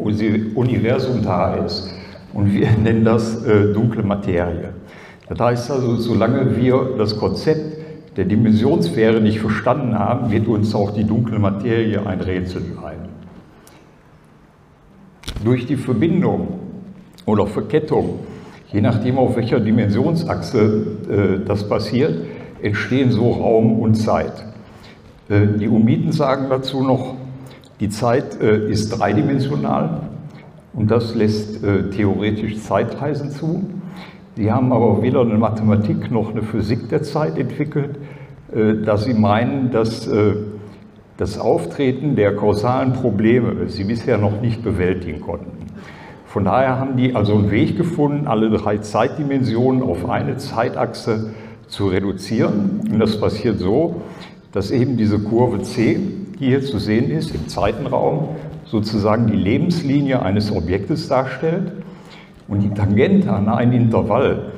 Universum 0.54 1.22
da 1.22 1.54
ist. 1.54 1.90
Und 2.32 2.52
wir 2.52 2.70
nennen 2.82 3.04
das 3.04 3.44
äh, 3.44 3.72
dunkle 3.72 4.02
Materie. 4.02 4.74
Das 5.28 5.38
heißt 5.38 5.70
also, 5.70 5.96
solange 5.96 6.56
wir 6.56 6.94
das 6.98 7.16
Konzept 7.16 7.78
der 8.16 8.24
Dimensionssphäre 8.24 9.20
nicht 9.20 9.40
verstanden 9.40 9.98
haben, 9.98 10.30
wird 10.30 10.48
uns 10.48 10.74
auch 10.74 10.90
die 10.90 11.04
dunkle 11.04 11.38
Materie 11.38 12.04
ein 12.04 12.20
Rätsel 12.20 12.62
bleiben. 12.62 13.08
Durch 15.44 15.66
die 15.66 15.76
Verbindung 15.76 16.58
oder 17.24 17.46
Verkettung, 17.46 18.18
je 18.72 18.80
nachdem 18.80 19.18
auf 19.18 19.36
welcher 19.36 19.60
Dimensionsachse 19.60 20.86
äh, 21.08 21.46
das 21.46 21.68
passiert, 21.68 22.14
entstehen 22.60 23.10
so 23.10 23.30
Raum 23.30 23.78
und 23.78 23.94
Zeit. 23.94 24.49
Äh, 25.30 25.46
die 25.58 25.68
Umiten 25.68 26.12
sagen 26.12 26.46
dazu 26.50 26.82
noch, 26.82 27.14
die 27.78 27.88
Zeit 27.88 28.40
äh, 28.42 28.68
ist 28.68 28.90
dreidimensional 28.90 30.00
und 30.74 30.90
das 30.90 31.14
lässt 31.14 31.62
äh, 31.62 31.88
theoretisch 31.90 32.58
Zeitreisen 32.58 33.30
zu. 33.30 33.70
Sie 34.36 34.50
haben 34.50 34.72
aber 34.72 35.02
weder 35.02 35.20
eine 35.20 35.38
Mathematik 35.38 36.10
noch 36.10 36.32
eine 36.32 36.42
Physik 36.42 36.88
der 36.88 37.02
Zeit 37.02 37.36
entwickelt, 37.36 37.98
da 38.52 38.96
sie 38.96 39.12
meinen, 39.12 39.70
dass 39.70 40.08
das 41.18 41.38
Auftreten 41.38 42.16
der 42.16 42.36
kausalen 42.36 42.94
Probleme 42.94 43.68
sie 43.68 43.84
bisher 43.84 44.18
noch 44.18 44.40
nicht 44.40 44.62
bewältigen 44.62 45.20
konnten. 45.20 45.66
Von 46.24 46.44
daher 46.44 46.78
haben 46.78 46.96
die 46.96 47.14
also 47.14 47.34
einen 47.34 47.50
Weg 47.50 47.76
gefunden, 47.76 48.28
alle 48.28 48.50
drei 48.50 48.78
Zeitdimensionen 48.78 49.82
auf 49.82 50.08
eine 50.08 50.36
Zeitachse 50.38 51.34
zu 51.66 51.88
reduzieren. 51.88 52.80
Und 52.90 52.98
das 52.98 53.20
passiert 53.20 53.58
so, 53.58 54.00
dass 54.52 54.70
eben 54.70 54.96
diese 54.96 55.18
Kurve 55.18 55.62
C, 55.62 55.98
die 56.38 56.46
hier 56.46 56.62
zu 56.62 56.78
sehen 56.78 57.10
ist, 57.10 57.34
im 57.34 57.48
Zeitenraum, 57.48 58.30
sozusagen 58.64 59.26
die 59.26 59.36
Lebenslinie 59.36 60.22
eines 60.22 60.52
Objektes 60.52 61.08
darstellt. 61.08 61.72
Und 62.48 62.62
die 62.62 62.70
Tangente 62.70 63.32
an 63.32 63.48
ein 63.48 63.72
Intervall 63.72 64.52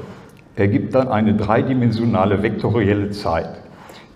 ergibt 0.57 0.95
dann 0.95 1.09
eine 1.09 1.35
dreidimensionale 1.35 2.43
vektorielle 2.43 3.11
Zeit. 3.11 3.51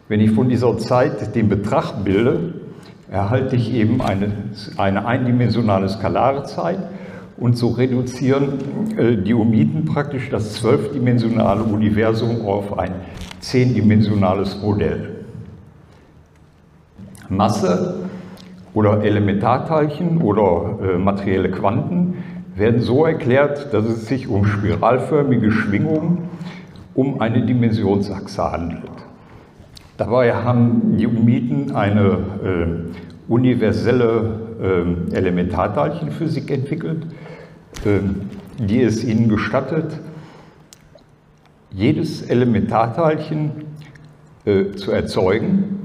Wenn 0.08 0.20
ich 0.20 0.30
von 0.30 0.48
dieser 0.48 0.78
Zeit 0.78 1.34
den 1.34 1.48
Betracht 1.48 2.04
bilde, 2.04 2.54
erhalte 3.10 3.56
ich 3.56 3.72
eben 3.72 4.00
eine, 4.00 4.32
eine 4.76 5.06
eindimensionale 5.06 5.88
skalare 5.88 6.44
Zeit 6.44 6.78
und 7.36 7.56
so 7.56 7.68
reduzieren 7.68 8.58
äh, 8.96 9.16
die 9.16 9.34
Umiden 9.34 9.84
praktisch 9.84 10.30
das 10.30 10.54
zwölfdimensionale 10.54 11.62
Universum 11.62 12.46
auf 12.46 12.78
ein 12.78 12.92
zehndimensionales 13.40 14.60
Modell. 14.60 15.15
Masse 17.28 17.94
oder 18.74 19.02
Elementarteilchen 19.02 20.20
oder 20.20 20.78
äh, 20.82 20.98
materielle 20.98 21.50
Quanten 21.50 22.24
werden 22.54 22.80
so 22.80 23.04
erklärt, 23.04 23.72
dass 23.72 23.84
es 23.84 24.06
sich 24.06 24.28
um 24.28 24.44
spiralförmige 24.46 25.50
Schwingungen 25.50 26.28
um 26.94 27.20
eine 27.20 27.44
Dimensionsachse 27.44 28.50
handelt. 28.50 28.90
Dabei 29.98 30.34
haben 30.34 30.96
die 30.98 31.06
Umiden 31.06 31.74
eine 31.74 32.18
äh, 32.44 33.32
universelle 33.32 34.40
äh, 35.10 35.14
Elementarteilchenphysik 35.14 36.50
entwickelt, 36.50 37.06
äh, 37.84 38.00
die 38.58 38.82
es 38.82 39.04
ihnen 39.04 39.28
gestattet, 39.28 39.98
jedes 41.70 42.22
Elementarteilchen 42.22 43.52
äh, 44.44 44.72
zu 44.72 44.92
erzeugen 44.92 45.75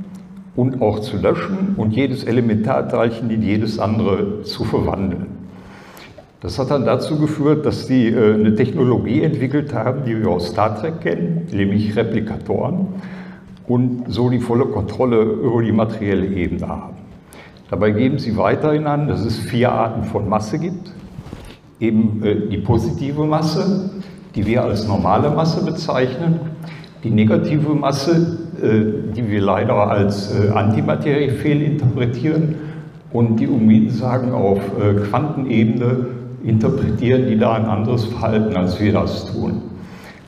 und 0.55 0.81
auch 0.81 0.99
zu 0.99 1.17
löschen 1.17 1.75
und 1.77 1.91
jedes 1.91 2.23
Elementarteilchen 2.23 3.29
in 3.29 3.41
jedes 3.41 3.79
andere 3.79 4.43
zu 4.43 4.63
verwandeln. 4.63 5.27
Das 6.41 6.57
hat 6.57 6.71
dann 6.71 6.85
dazu 6.85 7.19
geführt, 7.19 7.65
dass 7.65 7.85
die 7.85 8.07
äh, 8.07 8.33
eine 8.33 8.55
Technologie 8.55 9.21
entwickelt 9.21 9.73
haben, 9.73 10.05
die 10.05 10.19
wir 10.19 10.29
aus 10.29 10.47
Star 10.47 10.75
Trek 10.75 11.01
kennen, 11.01 11.47
nämlich 11.51 11.95
Replikatoren, 11.95 12.87
und 13.67 14.05
so 14.07 14.29
die 14.29 14.39
volle 14.39 14.65
Kontrolle 14.65 15.21
über 15.21 15.61
die 15.61 15.71
materielle 15.71 16.25
Ebene 16.25 16.67
haben. 16.67 16.95
Dabei 17.69 17.91
geben 17.91 18.17
sie 18.17 18.35
weiterhin 18.35 18.87
an, 18.87 19.07
dass 19.07 19.21
es 19.21 19.37
vier 19.37 19.71
Arten 19.71 20.03
von 20.03 20.27
Masse 20.27 20.59
gibt. 20.59 20.91
Eben 21.79 22.21
äh, 22.23 22.47
die 22.49 22.57
positive 22.57 23.23
Masse, 23.23 23.91
die 24.35 24.45
wir 24.45 24.63
als 24.63 24.87
normale 24.87 25.29
Masse 25.29 25.63
bezeichnen, 25.63 26.39
die 27.03 27.11
negative 27.11 27.73
Masse, 27.75 28.40
die 28.61 29.27
wir 29.27 29.41
leider 29.41 29.73
als 29.73 30.33
äh, 30.33 30.49
Antimaterie 30.49 31.29
fehlinterpretieren 31.29 32.55
und 33.11 33.39
die 33.39 33.47
Umiden 33.47 33.89
sagen, 33.89 34.31
auf 34.31 34.59
äh, 34.79 34.93
Quantenebene 35.09 36.05
interpretieren 36.43 37.27
die 37.27 37.37
da 37.37 37.53
ein 37.53 37.65
anderes 37.65 38.05
Verhalten, 38.05 38.55
als 38.55 38.79
wir 38.79 38.93
das 38.93 39.31
tun. 39.31 39.61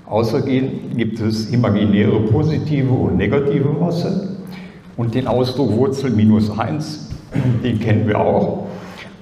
Außerdem 0.06 0.96
gibt 0.96 1.20
es 1.20 1.50
imaginäre 1.50 2.20
positive 2.22 2.92
und 2.92 3.18
negative 3.18 3.70
Masse 3.70 4.38
und 4.98 5.16
den 5.16 5.28
Ausdruck 5.28 5.72
Wurzel 5.72 6.12
minus 6.12 6.58
1, 6.58 7.10
den 7.63 7.80
kennen 7.80 8.08
wir 8.08 8.20
auch 8.20 8.68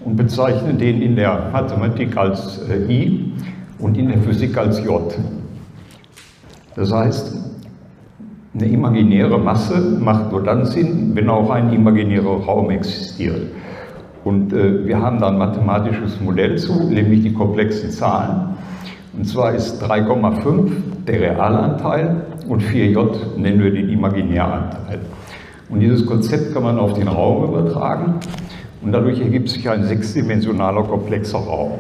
und 0.03 0.15
bezeichnen 0.15 0.77
den 0.77 1.01
in 1.01 1.15
der 1.15 1.49
Mathematik 1.53 2.17
als 2.17 2.59
I 2.89 3.31
und 3.79 3.97
in 3.97 4.09
der 4.09 4.19
Physik 4.19 4.57
als 4.57 4.83
J. 4.83 5.01
Das 6.75 6.91
heißt, 6.91 7.50
eine 8.53 8.67
imaginäre 8.67 9.39
Masse 9.39 9.79
macht 9.99 10.31
nur 10.31 10.43
dann 10.43 10.65
Sinn, 10.65 11.11
wenn 11.13 11.29
auch 11.29 11.49
ein 11.49 11.71
imaginärer 11.71 12.43
Raum 12.43 12.69
existiert. 12.69 13.47
Und 14.23 14.53
äh, 14.53 14.85
wir 14.85 15.01
haben 15.01 15.19
da 15.19 15.29
ein 15.29 15.37
mathematisches 15.37 16.19
Modell 16.19 16.57
zu, 16.57 16.89
nämlich 16.89 17.21
die 17.21 17.33
komplexen 17.33 17.89
Zahlen. 17.91 18.57
Und 19.17 19.25
zwar 19.25 19.53
ist 19.53 19.83
3,5 19.83 20.71
der 21.07 21.21
Realanteil 21.21 22.25
und 22.47 22.61
4j 22.61 23.37
nennen 23.37 23.63
wir 23.63 23.71
den 23.71 23.89
Imaginäranteil. 23.89 24.99
Und 25.69 25.79
dieses 25.79 26.05
Konzept 26.05 26.53
kann 26.53 26.63
man 26.63 26.77
auf 26.77 26.93
den 26.93 27.07
Raum 27.07 27.45
übertragen 27.45 28.15
und 28.81 28.91
dadurch 28.91 29.21
ergibt 29.21 29.49
sich 29.49 29.69
ein 29.69 29.85
sechsdimensionaler 29.85 30.83
komplexer 30.83 31.39
Raum. 31.39 31.71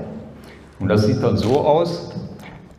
Und 0.79 0.87
das 0.87 1.05
sieht 1.05 1.21
dann 1.21 1.37
so 1.37 1.59
aus, 1.59 2.11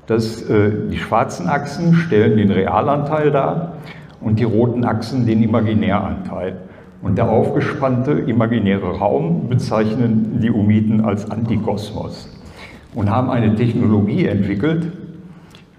dass 0.07 0.43
äh, 0.49 0.71
die 0.91 0.99
schwarzen 0.99 1.49
Achsen 1.49 1.95
stellen 1.95 2.37
den 2.37 2.51
Realanteil 2.51 3.31
dar 3.31 3.75
und 4.21 4.39
die 4.39 4.45
roten 4.45 4.85
Achsen 4.85 5.27
den 5.27 5.43
Imaginäranteil. 5.43 6.57
Und 7.03 7.19
der 7.19 7.29
aufgespannte 7.29 8.13
imaginäre 8.13 8.99
Raum 8.99 9.49
bezeichnen 9.49 10.39
die 10.41 10.51
Umiten 10.51 11.01
als 11.01 11.29
Antikosmos 11.31 12.29
und 12.95 13.11
haben 13.11 13.29
eine 13.31 13.57
Technologie 13.57 14.27
entwickelt, 14.27 14.93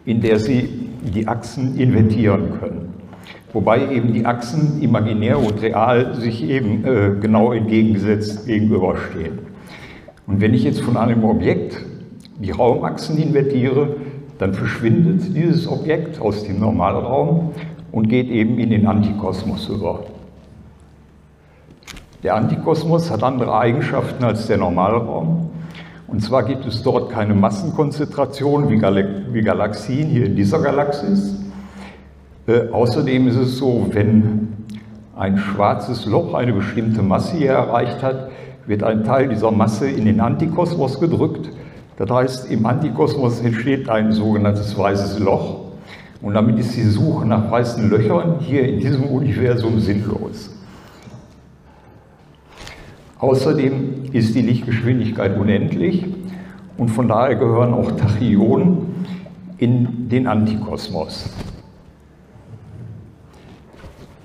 in 0.05 0.21
der 0.21 0.39
sie 0.39 0.89
die 1.01 1.27
Achsen 1.27 1.77
invertieren 1.77 2.59
können. 2.59 2.93
Wobei 3.53 3.93
eben 3.93 4.13
die 4.13 4.25
Achsen 4.25 4.81
imaginär 4.81 5.39
und 5.39 5.61
real 5.61 6.15
sich 6.15 6.43
eben 6.43 6.83
äh, 6.85 7.11
genau 7.21 7.53
entgegengesetzt 7.53 8.47
gegenüberstehen. 8.47 9.39
Und 10.25 10.41
wenn 10.41 10.53
ich 10.53 10.63
jetzt 10.63 10.81
von 10.81 10.97
einem 10.97 11.23
Objekt 11.23 11.79
die 12.39 12.51
Raumachsen 12.51 13.17
invertiere, 13.17 13.95
dann 14.43 14.53
verschwindet 14.53 15.33
dieses 15.37 15.69
Objekt 15.69 16.19
aus 16.19 16.43
dem 16.43 16.59
Normalraum 16.59 17.53
und 17.93 18.09
geht 18.09 18.27
eben 18.27 18.59
in 18.59 18.71
den 18.71 18.85
Antikosmos 18.87 19.69
über. 19.69 20.03
Der 22.23 22.35
Antikosmos 22.35 23.09
hat 23.09 23.23
andere 23.23 23.57
Eigenschaften 23.57 24.21
als 24.21 24.47
der 24.47 24.57
Normalraum. 24.57 25.49
Und 26.07 26.21
zwar 26.21 26.43
gibt 26.43 26.65
es 26.65 26.83
dort 26.83 27.09
keine 27.09 27.33
Massenkonzentration 27.33 28.69
wie, 28.69 28.79
Gal 28.79 29.27
wie 29.31 29.41
Galaxien 29.41 30.09
hier 30.09 30.25
in 30.25 30.35
dieser 30.35 30.61
Galaxis. 30.61 31.39
Äh, 32.45 32.67
außerdem 32.69 33.29
ist 33.29 33.37
es 33.37 33.57
so, 33.57 33.87
wenn 33.93 34.49
ein 35.15 35.37
schwarzes 35.37 36.05
Loch 36.05 36.33
eine 36.33 36.51
bestimmte 36.51 37.01
Masse 37.01 37.37
hier 37.37 37.51
erreicht 37.51 38.03
hat, 38.03 38.29
wird 38.65 38.83
ein 38.83 39.05
Teil 39.05 39.29
dieser 39.29 39.51
Masse 39.51 39.89
in 39.89 40.03
den 40.03 40.19
Antikosmos 40.19 40.99
gedrückt. 40.99 41.49
Das 41.97 42.09
heißt, 42.09 42.51
im 42.51 42.65
Antikosmos 42.65 43.39
entsteht 43.41 43.89
ein 43.89 44.11
sogenanntes 44.11 44.77
weißes 44.77 45.19
Loch. 45.19 45.61
Und 46.21 46.33
damit 46.33 46.57
ist 46.57 46.75
die 46.75 46.83
Suche 46.83 47.25
nach 47.25 47.51
weißen 47.51 47.89
Löchern 47.89 48.39
hier 48.39 48.67
in 48.67 48.79
diesem 48.79 49.03
Universum 49.03 49.79
sinnlos. 49.79 50.49
Außerdem 53.19 54.11
ist 54.11 54.33
die 54.35 54.41
Lichtgeschwindigkeit 54.41 55.37
unendlich 55.37 56.05
und 56.77 56.89
von 56.89 57.07
daher 57.07 57.35
gehören 57.35 57.73
auch 57.73 57.91
Tachyonen 57.91 59.05
in 59.57 60.09
den 60.09 60.27
Antikosmos. 60.27 61.29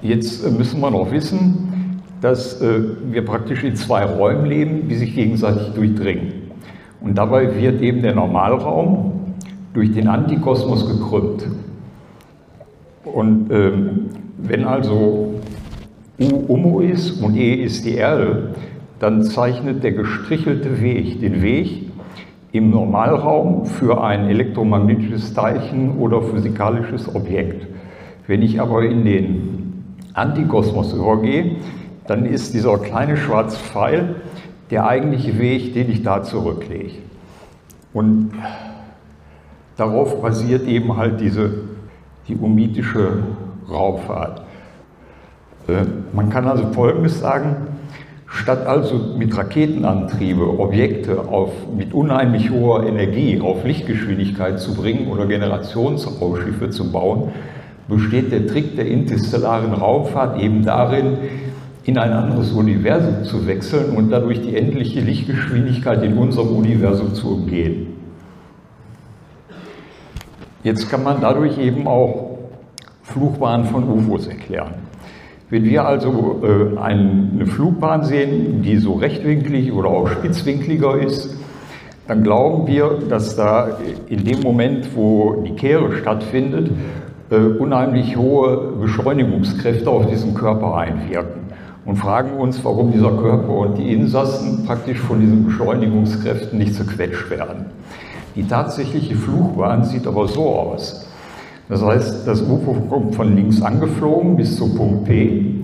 Jetzt 0.03 0.45
äh, 0.45 0.51
müssen 0.51 0.81
wir 0.81 0.91
noch 0.91 1.11
wissen, 1.11 2.03
dass 2.21 2.61
äh, 2.61 2.81
wir 3.11 3.25
praktisch 3.25 3.65
in 3.65 3.77
zwei 3.77 4.05
Räumen 4.05 4.47
leben, 4.47 4.89
die 4.89 4.97
sich 4.97 5.15
gegenseitig 5.15 5.75
durchdringen. 5.75 6.38
Und 7.01 7.17
dabei 7.17 7.55
wird 7.61 7.81
eben 7.81 8.03
der 8.03 8.15
Normalraum 8.15 9.35
durch 9.73 9.93
den 9.93 10.09
Antikosmos 10.09 10.89
gekrümmt. 10.89 11.47
Und 13.05 13.51
ähm, 13.51 14.11
wenn 14.39 14.65
also 14.65 15.35
U 16.21 16.37
Umo 16.49 16.81
ist 16.81 17.23
und 17.23 17.37
E 17.37 17.55
ist 17.55 17.85
die 17.85 17.95
Erde, 17.95 18.55
dann 18.99 19.23
zeichnet 19.23 19.85
der 19.85 19.93
gestrichelte 19.93 20.81
Weg 20.81 21.21
den 21.21 21.41
Weg 21.43 21.89
im 22.51 22.71
Normalraum 22.71 23.67
für 23.67 24.03
ein 24.03 24.29
elektromagnetisches 24.29 25.35
Teilchen 25.35 25.99
oder 25.99 26.23
physikalisches 26.23 27.15
Objekt. 27.15 27.67
Wenn 28.27 28.43
ich 28.43 28.61
aber 28.61 28.85
in 28.85 29.05
den 29.05 29.85
Antikosmos 30.15 30.93
übergehe, 30.93 31.57
dann 32.07 32.25
ist 32.25 32.55
dieser 32.55 32.79
kleine 32.79 33.17
schwarze 33.17 33.59
Pfeil 33.59 34.17
der 34.71 34.87
eigentliche 34.87 35.39
Weg, 35.39 35.75
den 35.75 35.91
ich 35.91 36.03
da 36.03 36.23
zurücklege. 36.23 36.99
Und 37.93 38.33
darauf 39.77 40.21
basiert 40.21 40.67
eben 40.67 40.97
halt 40.97 41.21
diese, 41.21 41.53
die 42.29 42.37
umitische 42.37 43.23
Raumfahrt. 43.71 44.43
Äh, 45.69 45.85
man 46.13 46.31
kann 46.31 46.47
also 46.47 46.73
Folgendes 46.73 47.21
sagen, 47.21 47.69
Statt 48.31 48.67
also 48.67 49.15
mit 49.17 49.37
Raketenantriebe 49.37 50.59
Objekte 50.59 51.19
auf, 51.19 51.51
mit 51.75 51.95
unheimlich 51.95 52.51
hoher 52.51 52.87
Energie 52.87 53.41
auf 53.41 53.65
Lichtgeschwindigkeit 53.65 54.61
zu 54.61 54.75
bringen 54.75 55.09
oder 55.09 55.27
Generationsraumschiffe 55.27 56.69
zu 56.69 56.93
bauen, 56.93 57.31
besteht 57.89 58.31
der 58.31 58.47
Trick 58.47 58.77
der 58.77 58.87
interstellaren 58.87 59.73
Raumfahrt 59.73 60.39
eben 60.43 60.63
darin, 60.63 61.17
in 61.89 61.97
ein 61.97 62.13
anderes 62.13 62.53
Universum 62.53 63.25
zu 63.25 63.47
wechseln 63.47 63.97
und 63.97 64.11
dadurch 64.11 64.43
die 64.43 64.55
endliche 64.55 65.01
Lichtgeschwindigkeit 65.01 66.03
in 66.03 66.19
unserem 66.19 66.55
Universum 66.55 67.15
zu 67.15 67.37
umgehen. 67.37 67.87
Jetzt 70.63 70.91
kann 70.91 71.03
man 71.03 71.23
dadurch 71.23 71.57
eben 71.57 71.87
auch 71.87 72.41
Flugbahnen 73.05 73.69
von 73.69 73.89
UFOs 73.89 74.27
erklären. 74.27 74.75
Wenn 75.49 75.65
wir 75.65 75.87
also 75.87 76.43
äh, 76.45 76.79
eine 76.79 77.47
Flugbahn 77.47 78.05
sehen, 78.05 78.61
die 78.61 78.77
so 78.77 78.93
rechtwinklig 78.93 79.73
oder 79.73 79.89
auch 79.89 80.09
spitzwinkliger 80.09 80.99
ist, 80.99 81.39
dann 82.07 82.23
glauben 82.23 82.67
wir, 82.67 82.99
dass 83.09 83.35
da 83.35 83.79
in 84.09 84.25
dem 84.25 84.43
Moment, 84.43 84.95
wo 84.95 85.43
die 85.47 85.55
Kehre 85.55 85.97
stattfindet, 85.97 86.71
äh, 87.31 87.37
unheimlich 87.37 88.15
hohe 88.19 88.75
Beschleunigungskräfte 88.79 89.89
auf 89.89 90.05
diesen 90.05 90.35
Körper 90.35 90.77
einwirken 90.77 91.48
und 91.89 91.97
fragen 91.97 92.39
uns, 92.39 92.63
warum 92.67 92.93
dieser 92.93 93.13
Körper 93.13 93.49
und 93.49 93.79
die 93.79 93.95
Insassen 93.95 94.67
praktisch 94.67 94.99
von 94.99 95.21
diesen 95.21 95.47
Beschleunigungskräften 95.47 96.59
nicht 96.59 96.75
zerquetscht 96.75 97.31
werden. 97.31 97.65
Die 98.37 98.47
tatsächliche 98.47 99.17
Flugbahn 99.17 99.85
sieht 99.85 100.07
aber 100.07 100.29
so 100.29 100.51
aus. 100.51 101.09
Das 101.71 101.83
heißt, 101.83 102.29
das 102.29 102.43
UFO 102.43 102.75
kommt 102.91 103.15
von 103.15 103.35
links 103.35 103.63
angeflogen 103.63 104.37
bis 104.37 104.59
zum 104.59 104.75
Punkt 104.75 105.07
P, 105.07 105.63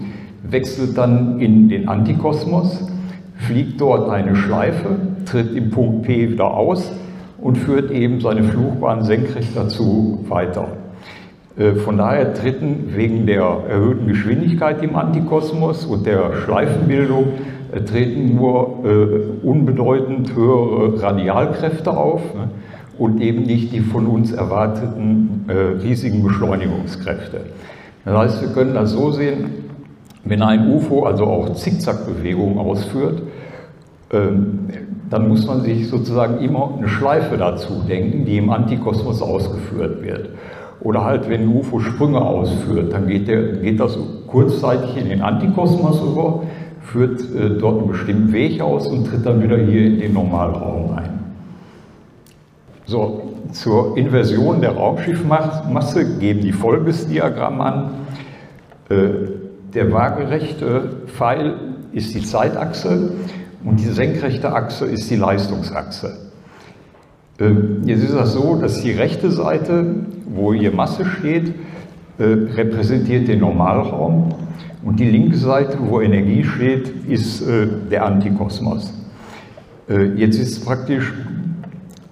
wechselt 0.49 0.97
dann 0.97 1.41
in 1.41 1.69
den 1.69 1.91
Antikosmos, 1.91 2.89
fliegt 3.37 3.79
dort 3.79 4.09
eine 4.09 4.35
Schleife, 4.35 4.97
tritt 5.27 5.55
im 5.55 5.71
Punkt 5.71 6.05
P 6.05 6.31
wieder 6.31 6.55
aus 6.55 6.91
und 7.37 7.59
führt 7.59 7.91
eben 7.91 8.23
seine 8.23 8.45
Flugbahn 8.45 9.05
senkrecht 9.05 9.55
dazu 9.55 10.25
weiter. 10.31 10.69
Äh, 11.57 11.75
von 11.75 11.99
daher 11.99 12.35
treten 12.35 12.93
wegen 12.95 13.27
der 13.27 13.45
erhöhten 13.69 14.07
Geschwindigkeit 14.07 14.83
im 14.83 14.97
Antikosmos 14.97 15.85
und 15.87 16.07
der 16.07 16.33
Schleifenbildung 16.45 17.33
äh, 17.73 17.81
treten 17.81 18.35
nur 18.35 18.85
äh, 18.85 19.47
unbedeutend 19.47 20.35
höhere 20.35 21.03
Radialkräfte 21.03 21.97
auf. 21.97 22.23
Ne? 22.35 22.49
und 22.99 23.21
eben 23.21 23.43
nicht 23.43 23.73
die 23.73 23.81
von 23.81 24.07
uns 24.07 24.33
erwarteten 24.33 25.47
äh, 25.49 25.83
riesigen 25.83 26.23
Beschleunigungskräfte. 26.23 27.41
Das 28.05 28.17
heißt, 28.17 28.43
wir 28.43 28.49
können 28.51 28.75
das 28.75 28.93
so 28.93 29.11
sehen, 29.11 29.51
wenn 30.25 30.43
ein 30.43 30.71
UFO 30.71 31.05
also 31.05 31.25
auch 31.27 31.55
Zickzackbewegungen 31.55 32.59
ausführt, 32.59 33.23
ähm, 34.13 34.69
dann 35.11 35.29
muss 35.29 35.47
man 35.47 35.63
sich 35.63 35.89
sozusagen 35.89 36.39
immer 36.39 36.75
eine 36.79 36.89
Schleife 36.89 37.37
dazu 37.37 37.83
denken, 37.87 38.25
die 38.25 38.39
im 38.39 38.51
Antikosmos 38.51 39.21
ausgeführt 39.21 40.03
wird. 40.03 40.31
Oder 40.85 41.03
halt, 41.03 41.31
wenn 41.31 41.43
ein 41.43 41.49
UFO 41.49 41.81
Sprünge 41.81 42.21
ausführt, 42.21 42.93
dann 42.93 43.07
geht, 43.07 43.27
der, 43.27 43.55
geht 43.55 43.81
das 43.81 43.99
kurzzeitig 44.27 44.99
in 44.99 45.09
den 45.09 45.23
Antikosmos 45.23 46.01
über, 46.03 46.43
führt 46.83 47.21
äh, 47.35 47.59
dort 47.59 47.79
einen 47.79 47.89
bestimmten 47.89 48.33
Weg 48.35 48.61
aus 48.61 48.87
und 48.87 49.07
tritt 49.07 49.25
dann 49.25 49.43
wieder 49.43 49.57
hier 49.57 49.87
in 49.87 49.99
den 49.99 50.13
Normalraum 50.13 50.93
ein. 50.95 51.21
So, 52.85 53.23
zur 53.53 53.97
Inversion 53.97 54.61
der 54.61 54.73
Raumschiffmasse 54.73 56.19
geben 56.19 56.41
die 56.43 56.53
folgendes 56.53 57.09
Diagramm 57.09 57.63
an. 57.63 57.91
Äh, 58.91 59.31
der 59.73 59.91
waagerechte 59.91 60.97
Pfeil 61.07 61.55
ist 61.93 62.15
die 62.15 62.23
Zeitachse 62.23 63.13
und 63.65 63.81
die 63.81 63.85
senkrechte 63.85 64.53
Achse 64.53 64.85
ist 64.85 65.11
die 65.11 65.17
Leistungsachse. 65.17 66.25
Äh, 67.39 67.53
jetzt 67.85 68.05
ist 68.05 68.15
das 68.15 68.33
so, 68.33 68.57
dass 68.61 68.83
die 68.83 68.93
rechte 68.93 69.31
Seite, 69.31 69.87
wo 70.27 70.53
hier 70.53 70.73
Masse 70.73 71.05
steht, 71.05 71.55
äh, 72.19 72.25
repräsentiert 72.25 73.29
den 73.29 73.41
Normalraum 73.41 74.35
und 74.85 75.01
die 75.01 75.11
linke 75.11 75.37
Seite, 75.37 75.79
wo 75.81 76.01
Energie 76.01 76.45
steht, 76.45 76.93
ist 77.09 77.43
der 77.91 78.05
Antikosmos. 78.05 78.93
Jetzt 80.15 80.39
ist 80.39 80.63
praktisch 80.63 81.11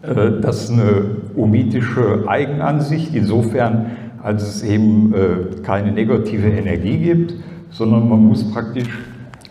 äh, 0.03 0.41
das 0.41 0.71
eine 0.71 1.17
omitische 1.37 2.25
Eigenansicht, 2.27 3.15
insofern 3.15 3.93
als 4.23 4.43
es 4.43 4.63
eben 4.63 5.15
äh, 5.15 5.63
keine 5.63 5.93
negative 5.93 6.49
Energie 6.49 6.99
gibt, 6.99 7.35
sondern 7.71 8.09
man 8.09 8.25
muss 8.25 8.51
praktisch 8.53 8.89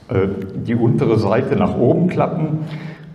äh, 0.10 0.28
die 0.66 0.76
untere 0.76 1.18
Seite 1.20 1.56
nach 1.56 1.78
oben 1.78 2.08
klappen 2.08 2.60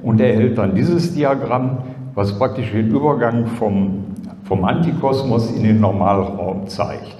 und 0.02 0.20
erhält 0.20 0.58
dann 0.58 0.74
dieses 0.74 1.14
Diagramm, 1.14 1.78
was 2.16 2.36
praktisch 2.36 2.72
den 2.72 2.88
Übergang 2.88 3.46
vom, 3.46 4.04
vom 4.44 4.64
Antikosmos 4.64 5.52
in 5.52 5.62
den 5.62 5.80
Normalraum 5.80 6.66
zeigt. 6.66 7.14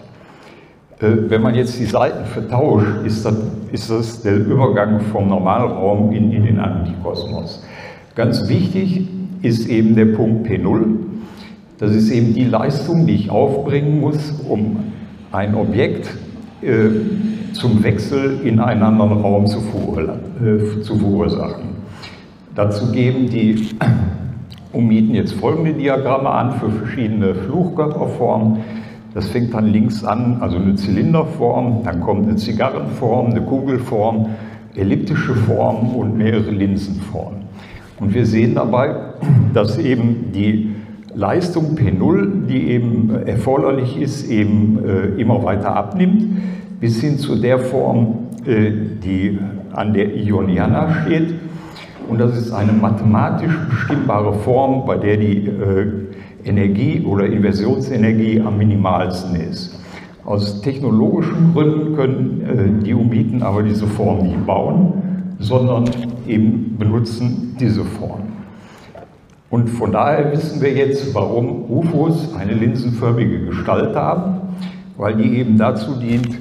Wenn 0.98 1.42
man 1.42 1.54
jetzt 1.54 1.78
die 1.78 1.84
Seiten 1.84 2.24
vertauscht, 2.24 3.04
ist 3.04 3.26
das, 3.26 3.34
ist 3.70 3.90
das 3.90 4.22
der 4.22 4.36
Übergang 4.36 5.00
vom 5.12 5.28
Normalraum 5.28 6.10
in, 6.12 6.32
in 6.32 6.44
den 6.44 6.58
Antikosmos. 6.58 7.62
Ganz 8.14 8.48
wichtig, 8.48 9.06
ist 9.42 9.68
eben 9.68 9.94
der 9.94 10.06
Punkt 10.06 10.48
P0. 10.48 10.86
Das 11.78 11.94
ist 11.94 12.10
eben 12.10 12.32
die 12.32 12.44
Leistung, 12.44 13.06
die 13.06 13.16
ich 13.16 13.30
aufbringen 13.30 14.00
muss, 14.00 14.40
um 14.48 14.78
ein 15.30 15.54
Objekt 15.54 16.08
äh, 16.62 17.52
zum 17.52 17.82
Wechsel 17.82 18.40
in 18.42 18.58
einen 18.60 18.82
anderen 18.82 19.20
Raum 19.20 19.46
zu, 19.46 19.58
äh, 19.58 20.80
zu 20.80 20.96
verursachen. 20.96 21.76
Dazu 22.54 22.90
geben 22.90 23.28
die 23.28 23.68
Ummieten 24.76 25.14
jetzt 25.14 25.32
folgende 25.32 25.72
Diagramme 25.72 26.28
an 26.28 26.52
für 26.60 26.70
verschiedene 26.70 27.34
Fluchkörperformen. 27.34 28.58
Das 29.14 29.28
fängt 29.28 29.54
dann 29.54 29.66
links 29.72 30.04
an, 30.04 30.38
also 30.40 30.56
eine 30.56 30.74
Zylinderform, 30.74 31.82
dann 31.84 32.00
kommt 32.00 32.28
eine 32.28 32.36
Zigarrenform, 32.36 33.30
eine 33.30 33.40
Kugelform, 33.40 34.26
elliptische 34.74 35.34
Form 35.34 35.96
und 35.96 36.18
mehrere 36.18 36.50
Linsenformen. 36.50 37.46
Und 37.98 38.12
wir 38.12 38.26
sehen 38.26 38.54
dabei, 38.54 38.94
dass 39.54 39.78
eben 39.78 40.32
die 40.34 40.74
Leistung 41.14 41.76
P0, 41.76 42.46
die 42.46 42.68
eben 42.68 43.10
erforderlich 43.24 43.98
ist, 43.98 44.30
eben 44.30 44.78
äh, 44.84 45.18
immer 45.18 45.42
weiter 45.42 45.74
abnimmt, 45.74 46.26
bis 46.78 47.00
hin 47.00 47.18
zu 47.18 47.36
der 47.36 47.58
Form, 47.58 48.28
äh, 48.44 48.70
die 49.02 49.38
an 49.72 49.94
der 49.94 50.14
Ioniana 50.14 51.04
steht. 51.04 51.34
Und 52.08 52.18
das 52.18 52.36
ist 52.36 52.52
eine 52.52 52.72
mathematisch 52.72 53.52
bestimmbare 53.68 54.32
Form, 54.34 54.86
bei 54.86 54.96
der 54.96 55.16
die 55.16 55.46
äh, 55.46 55.86
Energie 56.44 57.04
oder 57.04 57.26
Inversionsenergie 57.26 58.40
am 58.40 58.58
minimalsten 58.58 59.36
ist. 59.36 59.78
Aus 60.24 60.60
technologischen 60.60 61.52
Gründen 61.52 61.94
können 61.94 62.82
die 62.84 62.94
Umiten 62.94 63.42
aber 63.42 63.62
diese 63.62 63.86
Form 63.86 64.24
nicht 64.24 64.44
bauen, 64.44 64.92
sondern 65.38 65.84
eben 66.26 66.76
benutzen 66.78 67.56
diese 67.60 67.84
Form. 67.84 68.22
Und 69.50 69.68
von 69.68 69.92
daher 69.92 70.32
wissen 70.32 70.60
wir 70.60 70.72
jetzt, 70.72 71.14
warum 71.14 71.70
UFOs 71.70 72.34
eine 72.36 72.54
linsenförmige 72.54 73.46
Gestalt 73.46 73.94
haben, 73.94 74.40
weil 74.96 75.14
die 75.14 75.38
eben 75.38 75.56
dazu 75.56 75.94
dient, 75.94 76.38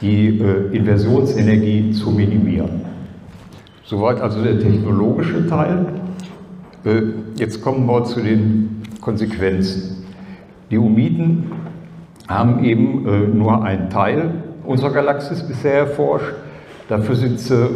die 0.00 0.38
äh, 0.38 0.76
Inversionsenergie 0.76 1.90
zu 1.90 2.10
minimieren. 2.10 2.89
Soweit 3.90 4.20
also 4.20 4.40
der 4.40 4.60
technologische 4.60 5.48
Teil. 5.48 5.84
Äh, 6.84 7.02
jetzt 7.34 7.60
kommen 7.60 7.86
wir 7.86 8.04
zu 8.04 8.20
den 8.20 8.82
Konsequenzen. 9.00 10.04
Die 10.70 10.78
Umiden 10.78 11.50
haben 12.28 12.62
eben 12.62 13.04
äh, 13.04 13.26
nur 13.36 13.64
einen 13.64 13.90
Teil 13.90 14.30
unserer 14.64 14.92
Galaxis 14.92 15.42
bisher 15.42 15.74
erforscht. 15.74 16.34
Dafür 16.88 17.16
sind 17.16 17.40
sie 17.40 17.68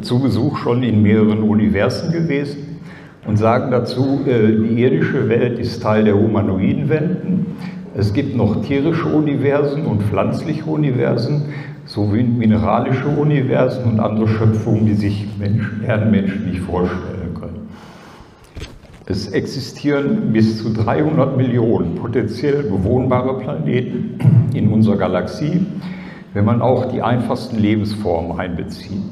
zu 0.00 0.20
Besuch 0.20 0.56
schon 0.56 0.82
in 0.82 1.02
mehreren 1.02 1.42
Universen 1.42 2.10
gewesen 2.10 2.80
und 3.26 3.36
sagen 3.36 3.70
dazu, 3.70 4.20
äh, 4.26 4.52
die 4.52 4.82
irdische 4.82 5.28
Welt 5.28 5.58
ist 5.58 5.82
Teil 5.82 6.04
der 6.04 6.16
humanoiden 6.16 6.88
Welten. 6.88 7.44
Es 7.94 8.14
gibt 8.14 8.34
noch 8.34 8.62
tierische 8.62 9.08
Universen 9.08 9.84
und 9.84 10.04
pflanzliche 10.04 10.64
Universen 10.64 11.52
sowie 11.90 12.22
mineralische 12.22 13.08
Universen 13.08 13.82
und 13.84 13.98
andere 13.98 14.28
Schöpfungen, 14.28 14.86
die 14.86 14.94
sich 14.94 15.26
Menschen, 15.40 15.82
Erdenmenschen 15.84 16.48
nicht 16.48 16.60
vorstellen 16.60 17.34
können. 17.34 17.68
Es 19.06 19.26
existieren 19.26 20.32
bis 20.32 20.62
zu 20.62 20.72
300 20.72 21.36
Millionen 21.36 21.96
potenziell 21.96 22.62
bewohnbare 22.62 23.40
Planeten 23.40 24.20
in 24.54 24.68
unserer 24.72 24.98
Galaxie, 24.98 25.66
wenn 26.32 26.44
man 26.44 26.62
auch 26.62 26.92
die 26.92 27.02
einfachsten 27.02 27.58
Lebensformen 27.58 28.38
einbezieht. 28.38 29.02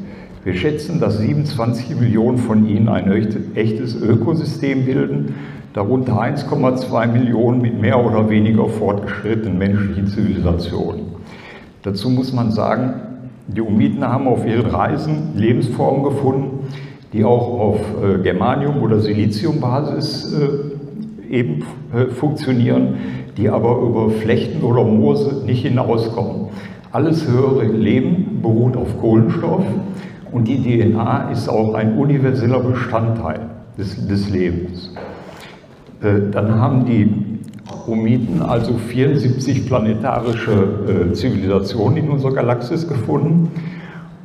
Wir 0.45 0.55
schätzen, 0.55 1.01
dass 1.01 1.19
27 1.19 1.99
Millionen 1.99 2.39
von 2.39 2.69
ihnen 2.69 2.89
ein 2.89 3.11
echtes 3.57 4.01
Ökosystem 4.01 4.85
bilden, 4.85 5.35
darunter 5.73 6.23
1,2 6.23 7.09
Millionen 7.09 7.61
mit 7.61 7.81
mehr 7.81 7.99
oder 7.99 8.31
weniger 8.31 8.69
fortgeschrittenen 8.69 9.59
menschlichen 9.59 10.07
Zivilisationen. 10.07 11.18
Dazu 11.83 12.11
muss 12.11 12.33
man 12.33 12.51
sagen, 12.51 12.95
die 13.47 13.61
Umiten 13.61 14.05
haben 14.05 14.27
auf 14.27 14.47
ihren 14.47 14.67
Reisen 14.67 15.35
Lebensformen 15.37 16.03
gefunden, 16.03 16.67
die 17.13 17.25
auch 17.25 17.61
auf 17.61 17.81
äh, 18.03 18.19
Germanium- 18.23 18.83
oder 18.83 19.01
Siliziumbasis 19.01 20.35
äh, 20.35 21.35
eben 21.35 21.65
äh, 21.95 22.07
funktionieren, 22.07 22.97
die 23.37 23.49
aber 23.49 23.79
über 23.79 24.11
Flechten 24.11 24.63
oder 24.63 24.85
Moose 24.85 25.45
nicht 25.47 25.63
hinauskommen. 25.63 26.49
Alles 26.93 27.27
höhere 27.27 27.65
Leben 27.65 28.41
beruht 28.43 28.77
auf 28.77 28.99
Kohlenstoff 29.01 29.65
und 30.33 30.49
die 30.49 30.63
DNA 30.63 31.31
ist 31.31 31.49
auch 31.49 31.75
ein 31.75 31.97
universeller 31.97 32.61
Bestandteil 32.61 33.41
des, 33.79 34.07
des 34.07 34.29
Lebens. 34.31 34.93
Dann 36.01 36.55
haben 36.55 36.87
die 36.87 37.28
Umiten 37.87 38.43
also 38.43 38.75
74 38.75 39.67
planetarische 39.67 41.11
äh, 41.11 41.13
Zivilisationen 41.13 41.97
in 41.97 42.11
unserer 42.11 42.33
Galaxis 42.33 42.87
gefunden 42.89 43.51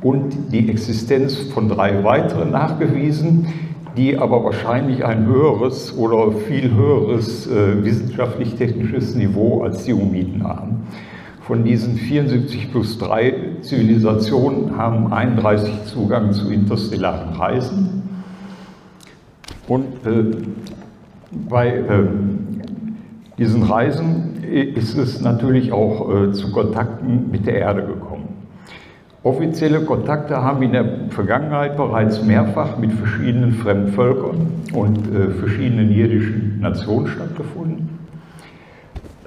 und 0.02 0.52
die 0.52 0.68
Existenz 0.68 1.36
von 1.36 1.68
drei 1.68 2.04
weiteren 2.04 2.50
nachgewiesen, 2.50 3.46
die 3.96 4.18
aber 4.18 4.44
wahrscheinlich 4.44 5.04
ein 5.04 5.26
höheres 5.26 5.96
oder 5.96 6.32
viel 6.32 6.74
höheres 6.74 7.46
äh, 7.46 7.84
wissenschaftlich-technisches 7.84 9.14
Niveau 9.14 9.62
als 9.62 9.84
die 9.84 9.92
Umiten 9.92 10.44
haben. 10.44 10.86
Von 11.40 11.62
diesen 11.64 11.96
74 11.96 12.70
plus 12.70 12.98
3 12.98 13.34
Zivilisationen 13.60 14.76
haben 14.76 15.12
31 15.12 15.84
Zugang 15.84 16.32
zu 16.32 16.50
interstellaren 16.50 17.34
Reisen. 17.34 18.02
Und 19.68 19.84
äh, 20.06 20.36
bei 21.48 21.68
äh, 21.68 22.04
diesen 23.38 23.62
Reisen 23.62 24.44
ist 24.44 24.96
es 24.96 25.20
natürlich 25.20 25.72
auch 25.72 26.08
äh, 26.10 26.32
zu 26.32 26.52
Kontakten 26.52 27.30
mit 27.30 27.46
der 27.46 27.56
Erde 27.56 27.82
gekommen. 27.82 28.28
Offizielle 29.24 29.80
Kontakte 29.80 30.42
haben 30.42 30.62
in 30.62 30.72
der 30.72 30.84
Vergangenheit 31.08 31.76
bereits 31.78 32.22
mehrfach 32.22 32.76
mit 32.76 32.92
verschiedenen 32.92 33.54
fremden 33.54 33.92
Völkern 33.92 34.48
und 34.74 34.98
äh, 35.14 35.30
verschiedenen 35.30 35.90
irdischen 35.90 36.60
Nationen 36.60 37.06
stattgefunden. 37.06 37.98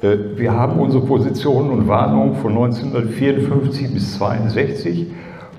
Äh, 0.01 0.17
wir 0.35 0.53
haben 0.53 0.79
unsere 0.79 1.03
Positionen 1.03 1.71
und 1.71 1.87
Warnungen 1.87 2.35
von 2.35 2.51
1954 2.51 3.93
bis 3.93 4.21
1962 4.21 5.07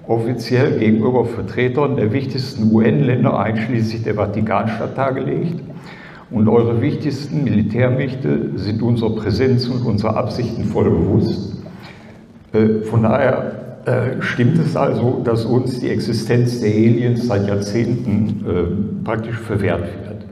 offiziell 0.06 0.78
gegenüber 0.78 1.24
Vertretern 1.24 1.96
der 1.96 2.12
wichtigsten 2.12 2.72
UN-Länder 2.72 3.38
einschließlich 3.38 4.04
der 4.04 4.14
Vatikanstadt 4.14 4.96
dargelegt. 4.96 5.60
Und 6.30 6.48
eure 6.48 6.82
wichtigsten 6.82 7.44
Militärmächte 7.44 8.50
sind 8.56 8.82
unserer 8.82 9.14
Präsenz 9.14 9.66
und 9.68 9.82
unserer 9.86 10.16
Absichten 10.16 10.64
voll 10.64 10.90
bewusst. 10.90 11.56
Äh, 12.52 12.82
von 12.84 13.02
daher 13.02 13.80
äh, 13.86 14.20
stimmt 14.22 14.58
es 14.58 14.76
also, 14.76 15.22
dass 15.24 15.44
uns 15.44 15.80
die 15.80 15.88
Existenz 15.88 16.60
der 16.60 16.70
Aliens 16.70 17.26
seit 17.26 17.46
Jahrzehnten 17.48 19.02
praktisch 19.04 19.38
verwehrt 19.38 19.82
wird. 20.04 20.26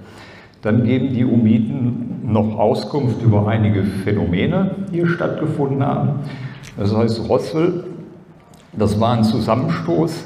Dann 0.62 0.84
geben 0.84 1.14
die 1.14 1.24
Umiten 1.24 2.06
noch 2.24 2.58
Auskunft 2.58 3.22
über 3.22 3.46
einige 3.46 3.84
Phänomene, 3.84 4.72
die 4.90 4.96
hier 4.96 5.08
stattgefunden 5.08 5.84
haben. 5.84 6.20
Das 6.76 6.94
heißt, 6.94 7.28
Roswell, 7.28 7.84
das 8.72 8.98
war 9.00 9.16
ein 9.16 9.24
Zusammenstoß 9.24 10.24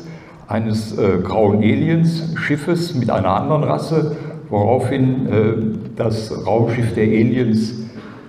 eines 0.49 0.99
äh, 0.99 1.19
grauen 1.23 1.59
Aliens, 1.59 2.35
Schiffes 2.37 2.95
mit 2.95 3.11
einer 3.11 3.37
anderen 3.37 3.63
Rasse, 3.63 4.17
woraufhin 4.51 5.27
äh, 5.27 5.93
das 5.97 6.31
Raumschiff 6.47 6.95
der 6.95 7.05
Aliens 7.05 7.75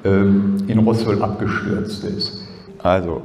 äh, 0.04 0.10
in 0.10 0.80
Roswell 0.86 1.22
abgestürzt 1.22 2.04
ist. 2.06 2.48
Also, 2.82 3.22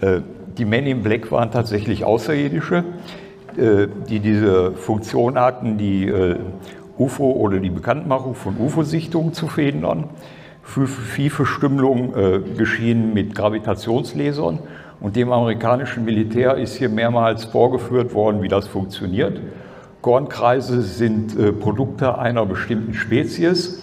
äh, 0.00 0.20
die 0.56 0.64
Men 0.64 0.86
in 0.86 1.02
Black 1.02 1.30
waren 1.30 1.50
tatsächlich 1.50 2.04
Außerirdische, 2.04 2.84
äh, 3.56 3.86
die 4.08 4.20
diese 4.20 4.72
Funktion 4.72 5.38
hatten, 5.38 5.78
die 5.78 6.12
UFO 6.98 7.30
oder 7.30 7.60
die 7.60 7.70
Bekanntmachung 7.70 8.34
von 8.34 8.56
UFO-Sichtungen 8.58 9.32
zu 9.32 9.46
verhindern. 9.46 10.04
FIFA-Stümmelung 10.62 12.14
äh, 12.14 12.40
geschehen 12.56 13.14
mit 13.14 13.34
Gravitationslasern 13.34 14.58
und 15.00 15.16
dem 15.16 15.32
amerikanischen 15.32 16.04
Militär 16.04 16.56
ist 16.56 16.76
hier 16.76 16.90
mehrmals 16.90 17.44
vorgeführt 17.44 18.12
worden, 18.12 18.42
wie 18.42 18.48
das 18.48 18.66
funktioniert. 18.66 19.40
Kornkreise 20.00 20.82
sind 20.82 21.38
äh, 21.38 21.52
Produkte 21.52 22.18
einer 22.18 22.46
bestimmten 22.46 22.94
Spezies, 22.94 23.82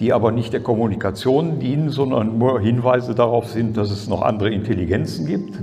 die 0.00 0.12
aber 0.12 0.30
nicht 0.30 0.52
der 0.52 0.60
Kommunikation 0.60 1.58
dienen, 1.58 1.88
sondern 1.88 2.36
nur 2.38 2.60
Hinweise 2.60 3.14
darauf 3.14 3.48
sind, 3.48 3.76
dass 3.76 3.90
es 3.90 4.08
noch 4.08 4.20
andere 4.20 4.50
Intelligenzen 4.50 5.26
gibt. 5.26 5.58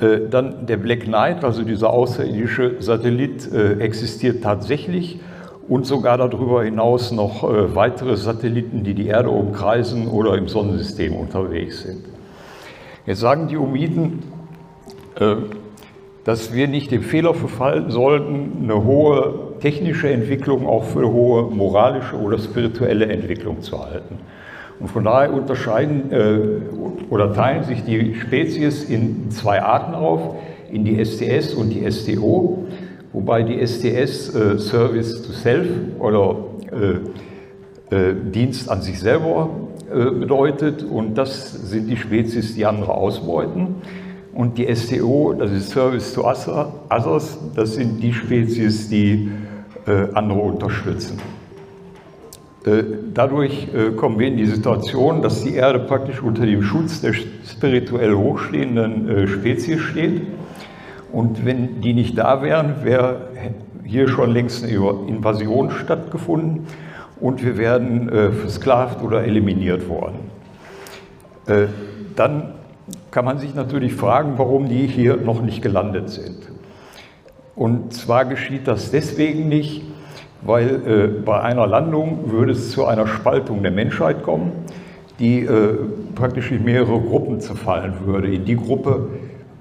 Äh, 0.00 0.28
dann 0.30 0.66
der 0.66 0.78
Black 0.78 1.00
Knight, 1.00 1.44
also 1.44 1.62
dieser 1.62 1.90
außerirdische 1.90 2.76
Satellit, 2.80 3.52
äh, 3.52 3.74
existiert 3.80 4.42
tatsächlich 4.42 5.20
und 5.68 5.84
sogar 5.84 6.16
darüber 6.16 6.62
hinaus 6.62 7.10
noch 7.10 7.42
weitere 7.42 8.16
Satelliten, 8.16 8.84
die 8.84 8.94
die 8.94 9.08
Erde 9.08 9.30
umkreisen 9.30 10.06
oder 10.06 10.38
im 10.38 10.46
Sonnensystem 10.46 11.12
unterwegs 11.12 11.82
sind. 11.82 12.04
Jetzt 13.04 13.18
sagen 13.18 13.48
die 13.48 13.56
Umiden, 13.56 14.22
dass 16.26 16.52
wir 16.52 16.68
nicht 16.68 16.90
dem 16.90 17.02
Fehler 17.02 17.32
verfallen 17.32 17.90
sollten, 17.90 18.64
eine 18.64 18.84
hohe 18.84 19.54
technische 19.60 20.10
Entwicklung 20.10 20.66
auch 20.66 20.84
für 20.84 20.98
eine 20.98 21.12
hohe 21.12 21.50
moralische 21.50 22.16
oder 22.16 22.36
spirituelle 22.38 23.06
Entwicklung 23.06 23.62
zu 23.62 23.82
halten. 23.82 24.18
Und 24.78 24.88
von 24.88 25.04
daher 25.04 25.32
unterscheiden 25.32 26.12
äh, 26.12 27.08
oder 27.08 27.32
teilen 27.32 27.64
sich 27.64 27.84
die 27.84 28.14
Spezies 28.16 28.84
in 28.84 29.30
zwei 29.30 29.62
Arten 29.62 29.94
auf, 29.94 30.34
in 30.70 30.84
die 30.84 31.02
STS 31.02 31.54
und 31.54 31.70
die 31.70 31.90
STO 31.90 32.66
wobei 33.16 33.42
die 33.42 33.66
STS 33.66 34.34
äh, 34.34 34.58
Service 34.58 35.22
to 35.22 35.32
Self 35.32 35.66
oder 35.98 36.36
äh, 37.90 37.96
äh, 37.96 38.14
Dienst 38.30 38.70
an 38.70 38.82
sich 38.82 39.00
selber 39.00 39.48
äh, 39.90 40.10
bedeutet 40.10 40.82
und 40.82 41.14
das 41.16 41.70
sind 41.70 41.88
die 41.88 41.96
Spezies, 41.96 42.54
die 42.54 42.66
andere 42.66 42.92
ausbeuten. 42.92 43.76
Und 44.36 44.58
die 44.58 44.74
STO, 44.74 45.32
das 45.32 45.50
ist 45.50 45.70
Service 45.70 46.12
to 46.12 46.28
Others, 46.28 47.38
das 47.54 47.74
sind 47.74 48.02
die 48.02 48.12
Spezies, 48.12 48.88
die 48.88 49.30
äh, 49.86 50.12
andere 50.12 50.40
unterstützen. 50.40 51.18
Äh, 52.66 52.82
dadurch 53.14 53.68
kommen 53.96 54.18
wir 54.18 54.28
in 54.28 54.36
die 54.36 54.46
Situation, 54.46 55.22
dass 55.22 55.42
die 55.42 55.54
Erde 55.54 55.78
praktisch 55.78 56.22
unter 56.22 56.44
dem 56.44 56.62
Schutz 56.62 57.00
der 57.00 57.14
spirituell 57.14 58.14
hochstehenden 58.14 59.26
Spezies 59.26 59.80
steht 59.80 60.22
und 61.12 61.46
wenn 61.46 61.80
die 61.80 61.94
nicht 61.94 62.18
da 62.18 62.42
wären, 62.42 62.84
wäre 62.84 63.28
hier 63.84 64.08
schon 64.08 64.32
längst 64.32 64.64
eine 64.64 64.74
Invasion 65.06 65.70
stattgefunden 65.70 66.66
und 67.20 67.44
wir 67.44 67.56
wären 67.56 68.08
äh, 68.08 68.32
versklavt 68.32 69.02
oder 69.02 69.24
eliminiert 69.24 69.88
worden. 69.88 70.30
Äh, 71.46 71.68
dann 72.16 72.54
kann 73.10 73.24
man 73.24 73.38
sich 73.38 73.54
natürlich 73.54 73.94
fragen, 73.94 74.34
warum 74.36 74.68
die 74.68 74.86
hier 74.86 75.16
noch 75.16 75.42
nicht 75.42 75.62
gelandet 75.62 76.10
sind. 76.10 76.36
Und 77.54 77.92
zwar 77.94 78.26
geschieht 78.26 78.68
das 78.68 78.90
deswegen 78.90 79.48
nicht, 79.48 79.82
weil 80.42 80.68
äh, 80.86 81.22
bei 81.24 81.40
einer 81.40 81.66
Landung 81.66 82.30
würde 82.30 82.52
es 82.52 82.70
zu 82.70 82.84
einer 82.84 83.06
Spaltung 83.06 83.62
der 83.62 83.72
Menschheit 83.72 84.22
kommen, 84.22 84.52
die 85.18 85.40
äh, 85.40 85.74
praktisch 86.14 86.52
in 86.52 86.64
mehrere 86.64 87.00
Gruppen 87.00 87.40
zerfallen 87.40 87.94
würde. 88.04 88.32
In 88.32 88.44
die 88.44 88.56
Gruppe, 88.56 89.08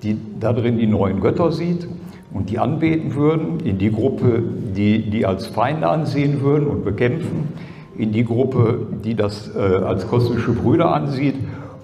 die 0.03 0.17
darin 0.39 0.77
die 0.77 0.87
neuen 0.87 1.21
Götter 1.21 1.51
sieht 1.51 1.87
und 2.33 2.49
die 2.49 2.59
anbeten 2.59 3.15
würden, 3.15 3.61
in 3.61 3.77
die 3.77 3.91
Gruppe, 3.91 4.43
die 4.75 5.09
die 5.09 5.25
als 5.25 5.47
Feinde 5.47 5.87
ansehen 5.87 6.41
würden 6.41 6.67
und 6.67 6.83
bekämpfen, 6.83 7.53
in 7.97 8.11
die 8.11 8.25
Gruppe, 8.25 8.87
die 9.05 9.15
das 9.15 9.55
äh, 9.55 9.59
als 9.59 10.05
kosmische 10.07 10.51
Brüder 10.51 10.93
ansieht 10.93 11.35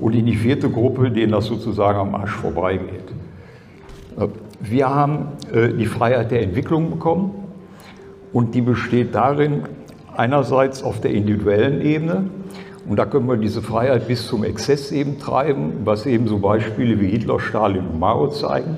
und 0.02 0.14
in 0.16 0.26
die 0.26 0.36
vierte 0.36 0.70
Gruppe, 0.70 1.12
denen 1.12 1.32
das 1.32 1.46
sozusagen 1.46 2.00
am 2.00 2.16
Arsch 2.16 2.32
vorbeigeht. 2.32 3.14
Äh, 4.20 4.28
wir 4.60 4.90
haben 4.90 5.28
äh, 5.54 5.70
die 5.70 5.86
Freiheit 5.86 6.32
der 6.32 6.42
Entwicklung 6.42 6.90
bekommen 6.90 7.32
und 8.34 8.54
die 8.56 8.62
besteht 8.62 9.16
darin, 9.16 9.64
einerseits 10.18 10.84
auf 10.84 11.00
der 11.00 11.12
individuellen 11.12 11.82
Ebene, 11.82 12.26
und 12.88 12.98
da 12.98 13.06
können 13.06 13.28
wir 13.28 13.38
diese 13.38 13.62
Freiheit 13.62 14.08
bis 14.08 14.26
zum 14.26 14.44
Exzess 14.44 14.92
eben 14.92 15.20
treiben, 15.20 15.74
was 15.86 16.08
eben 16.08 16.28
so 16.28 16.40
Beispiele 16.40 17.00
wie 17.00 17.08
Hitler, 17.08 17.40
Stalin 17.40 17.86
und 17.88 18.00
Mao 18.00 18.28
zeigen. 18.30 18.78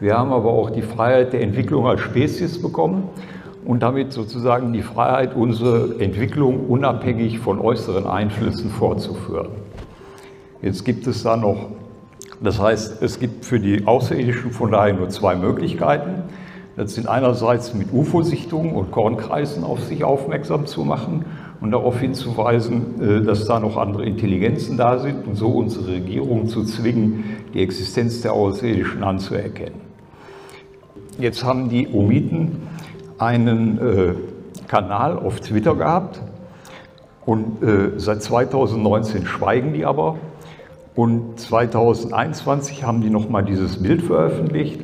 Wir 0.00 0.18
haben 0.18 0.32
aber 0.32 0.50
auch 0.50 0.70
die 0.70 0.82
Freiheit 0.82 1.32
der 1.32 1.42
Entwicklung 1.42 1.86
als 1.86 2.00
Spezies 2.00 2.60
bekommen 2.60 3.04
und 3.64 3.82
damit 3.82 4.12
sozusagen 4.12 4.72
die 4.72 4.82
Freiheit, 4.82 5.36
unsere 5.36 6.00
Entwicklung 6.00 6.66
unabhängig 6.68 7.38
von 7.38 7.60
äußeren 7.60 8.06
Einflüssen 8.06 8.68
fortzuführen. 8.68 9.48
Jetzt 10.66 10.84
gibt 10.84 11.06
es 11.06 11.22
da 11.22 11.36
noch, 11.36 11.68
das 12.40 12.58
heißt, 12.58 13.00
es 13.00 13.20
gibt 13.20 13.44
für 13.44 13.60
die 13.60 13.86
Außerirdischen 13.86 14.50
von 14.50 14.72
daher 14.72 14.94
nur 14.94 15.08
zwei 15.10 15.36
Möglichkeiten. 15.36 16.24
Das 16.74 16.96
sind 16.96 17.08
einerseits 17.08 17.72
mit 17.72 17.92
UFO-Sichtungen 17.92 18.72
und 18.74 18.90
Kornkreisen 18.90 19.62
auf 19.62 19.84
sich 19.84 20.02
aufmerksam 20.02 20.66
zu 20.66 20.84
machen 20.84 21.24
und 21.60 21.70
darauf 21.70 22.00
hinzuweisen, 22.00 23.00
äh, 23.00 23.22
dass 23.24 23.44
da 23.44 23.60
noch 23.60 23.76
andere 23.76 24.04
Intelligenzen 24.04 24.76
da 24.76 24.98
sind 24.98 25.28
und 25.28 25.36
so 25.36 25.50
unsere 25.50 25.86
Regierung 25.86 26.48
zu 26.48 26.64
zwingen, 26.64 27.22
die 27.54 27.62
Existenz 27.62 28.22
der 28.22 28.32
Außerirdischen 28.32 29.04
anzuerkennen. 29.04 29.80
Jetzt 31.16 31.44
haben 31.44 31.68
die 31.68 31.86
Omiten 31.92 32.62
einen 33.18 33.78
äh, 33.78 34.14
Kanal 34.66 35.16
auf 35.16 35.38
Twitter 35.38 35.76
gehabt 35.76 36.20
und 37.24 37.62
äh, 37.62 37.92
seit 37.98 38.24
2019 38.24 39.26
schweigen 39.26 39.72
die 39.72 39.84
aber 39.84 40.16
und 40.96 41.38
2021 41.38 42.82
haben 42.84 43.02
die 43.02 43.10
nochmal 43.10 43.44
dieses 43.44 43.82
Bild 43.82 44.02
veröffentlicht, 44.02 44.80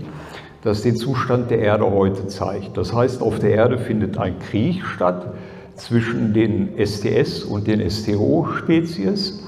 das 0.62 0.82
den 0.82 0.94
Zustand 0.94 1.50
der 1.50 1.58
Erde 1.58 1.90
heute 1.90 2.28
zeigt. 2.28 2.76
Das 2.76 2.92
heißt, 2.92 3.22
auf 3.22 3.38
der 3.38 3.50
Erde 3.50 3.78
findet 3.78 4.18
ein 4.18 4.38
Krieg 4.38 4.84
statt, 4.84 5.32
zwischen 5.74 6.34
den 6.34 6.78
STS 6.78 7.42
und 7.42 7.66
den 7.66 7.88
STO-Spezies. 7.88 9.42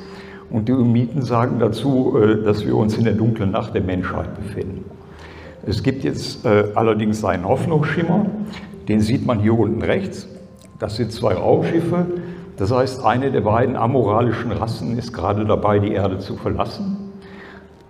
Und 0.50 0.68
die 0.68 0.72
Umiten 0.72 1.22
sagen 1.22 1.58
dazu, 1.58 2.16
äh, 2.18 2.42
dass 2.42 2.64
wir 2.64 2.76
uns 2.76 2.96
in 2.96 3.04
der 3.04 3.12
dunklen 3.12 3.50
Nacht 3.50 3.74
der 3.74 3.82
Menschheit 3.82 4.34
befinden. 4.36 4.84
Es 5.66 5.82
gibt 5.82 6.02
jetzt 6.02 6.44
äh, 6.46 6.66
allerdings 6.74 7.24
einen 7.24 7.46
Hoffnungsschimmer, 7.46 8.26
den 8.88 9.00
sieht 9.00 9.26
man 9.26 9.40
hier 9.40 9.58
unten 9.58 9.82
rechts. 9.82 10.28
Das 10.78 10.96
sind 10.96 11.12
zwei 11.12 11.34
Raumschiffe. 11.34 12.06
Das 12.56 12.70
heißt, 12.70 13.04
eine 13.04 13.30
der 13.30 13.40
beiden 13.40 13.76
amoralischen 13.76 14.52
Rassen 14.52 14.96
ist 14.96 15.12
gerade 15.12 15.44
dabei, 15.44 15.78
die 15.78 15.92
Erde 15.92 16.18
zu 16.18 16.36
verlassen. 16.36 17.12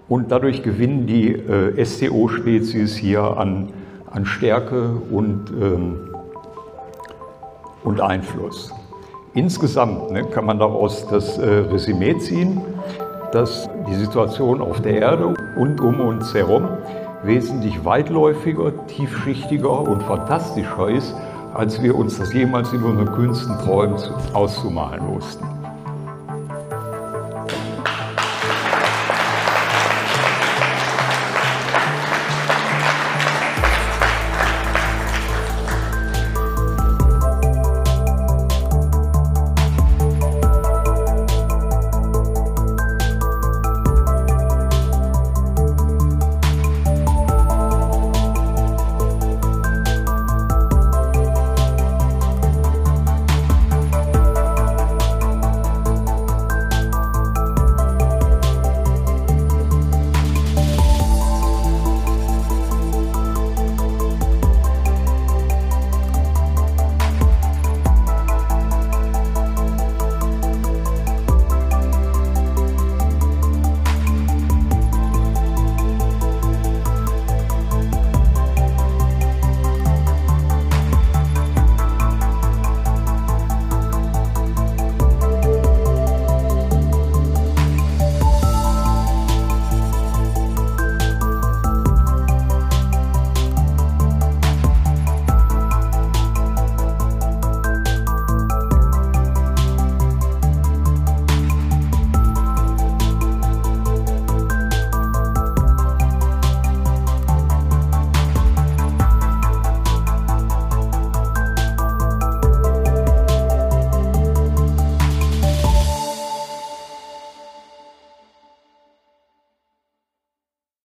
Und 0.08 0.30
dadurch 0.30 0.62
gewinnen 0.62 1.06
die 1.06 1.32
äh, 1.32 1.84
STO-Spezies 1.84 2.96
hier 2.96 3.36
an, 3.36 3.70
an 4.10 4.26
Stärke 4.26 4.90
und 5.10 5.50
ähm, 5.50 6.14
und 7.84 8.00
Einfluss. 8.00 8.72
Insgesamt 9.34 10.10
ne, 10.10 10.24
kann 10.24 10.46
man 10.46 10.58
daraus 10.58 11.06
das 11.06 11.38
äh, 11.38 11.44
Resümee 11.44 12.18
ziehen, 12.18 12.60
dass 13.32 13.68
die 13.88 13.94
Situation 13.94 14.60
auf 14.60 14.80
der 14.80 15.00
Erde 15.00 15.34
und 15.56 15.80
um 15.80 16.00
uns 16.00 16.32
herum 16.34 16.68
wesentlich 17.24 17.84
weitläufiger, 17.84 18.86
tiefschichtiger 18.86 19.80
und 19.80 20.02
fantastischer 20.02 20.88
ist, 20.88 21.14
als 21.54 21.80
wir 21.80 21.94
uns 21.94 22.18
das 22.18 22.32
jemals 22.32 22.72
in 22.72 22.82
unseren 22.82 23.12
kühnsten 23.14 23.56
Träumen 23.58 23.96
auszumalen 24.32 25.06
wussten. 25.06 25.53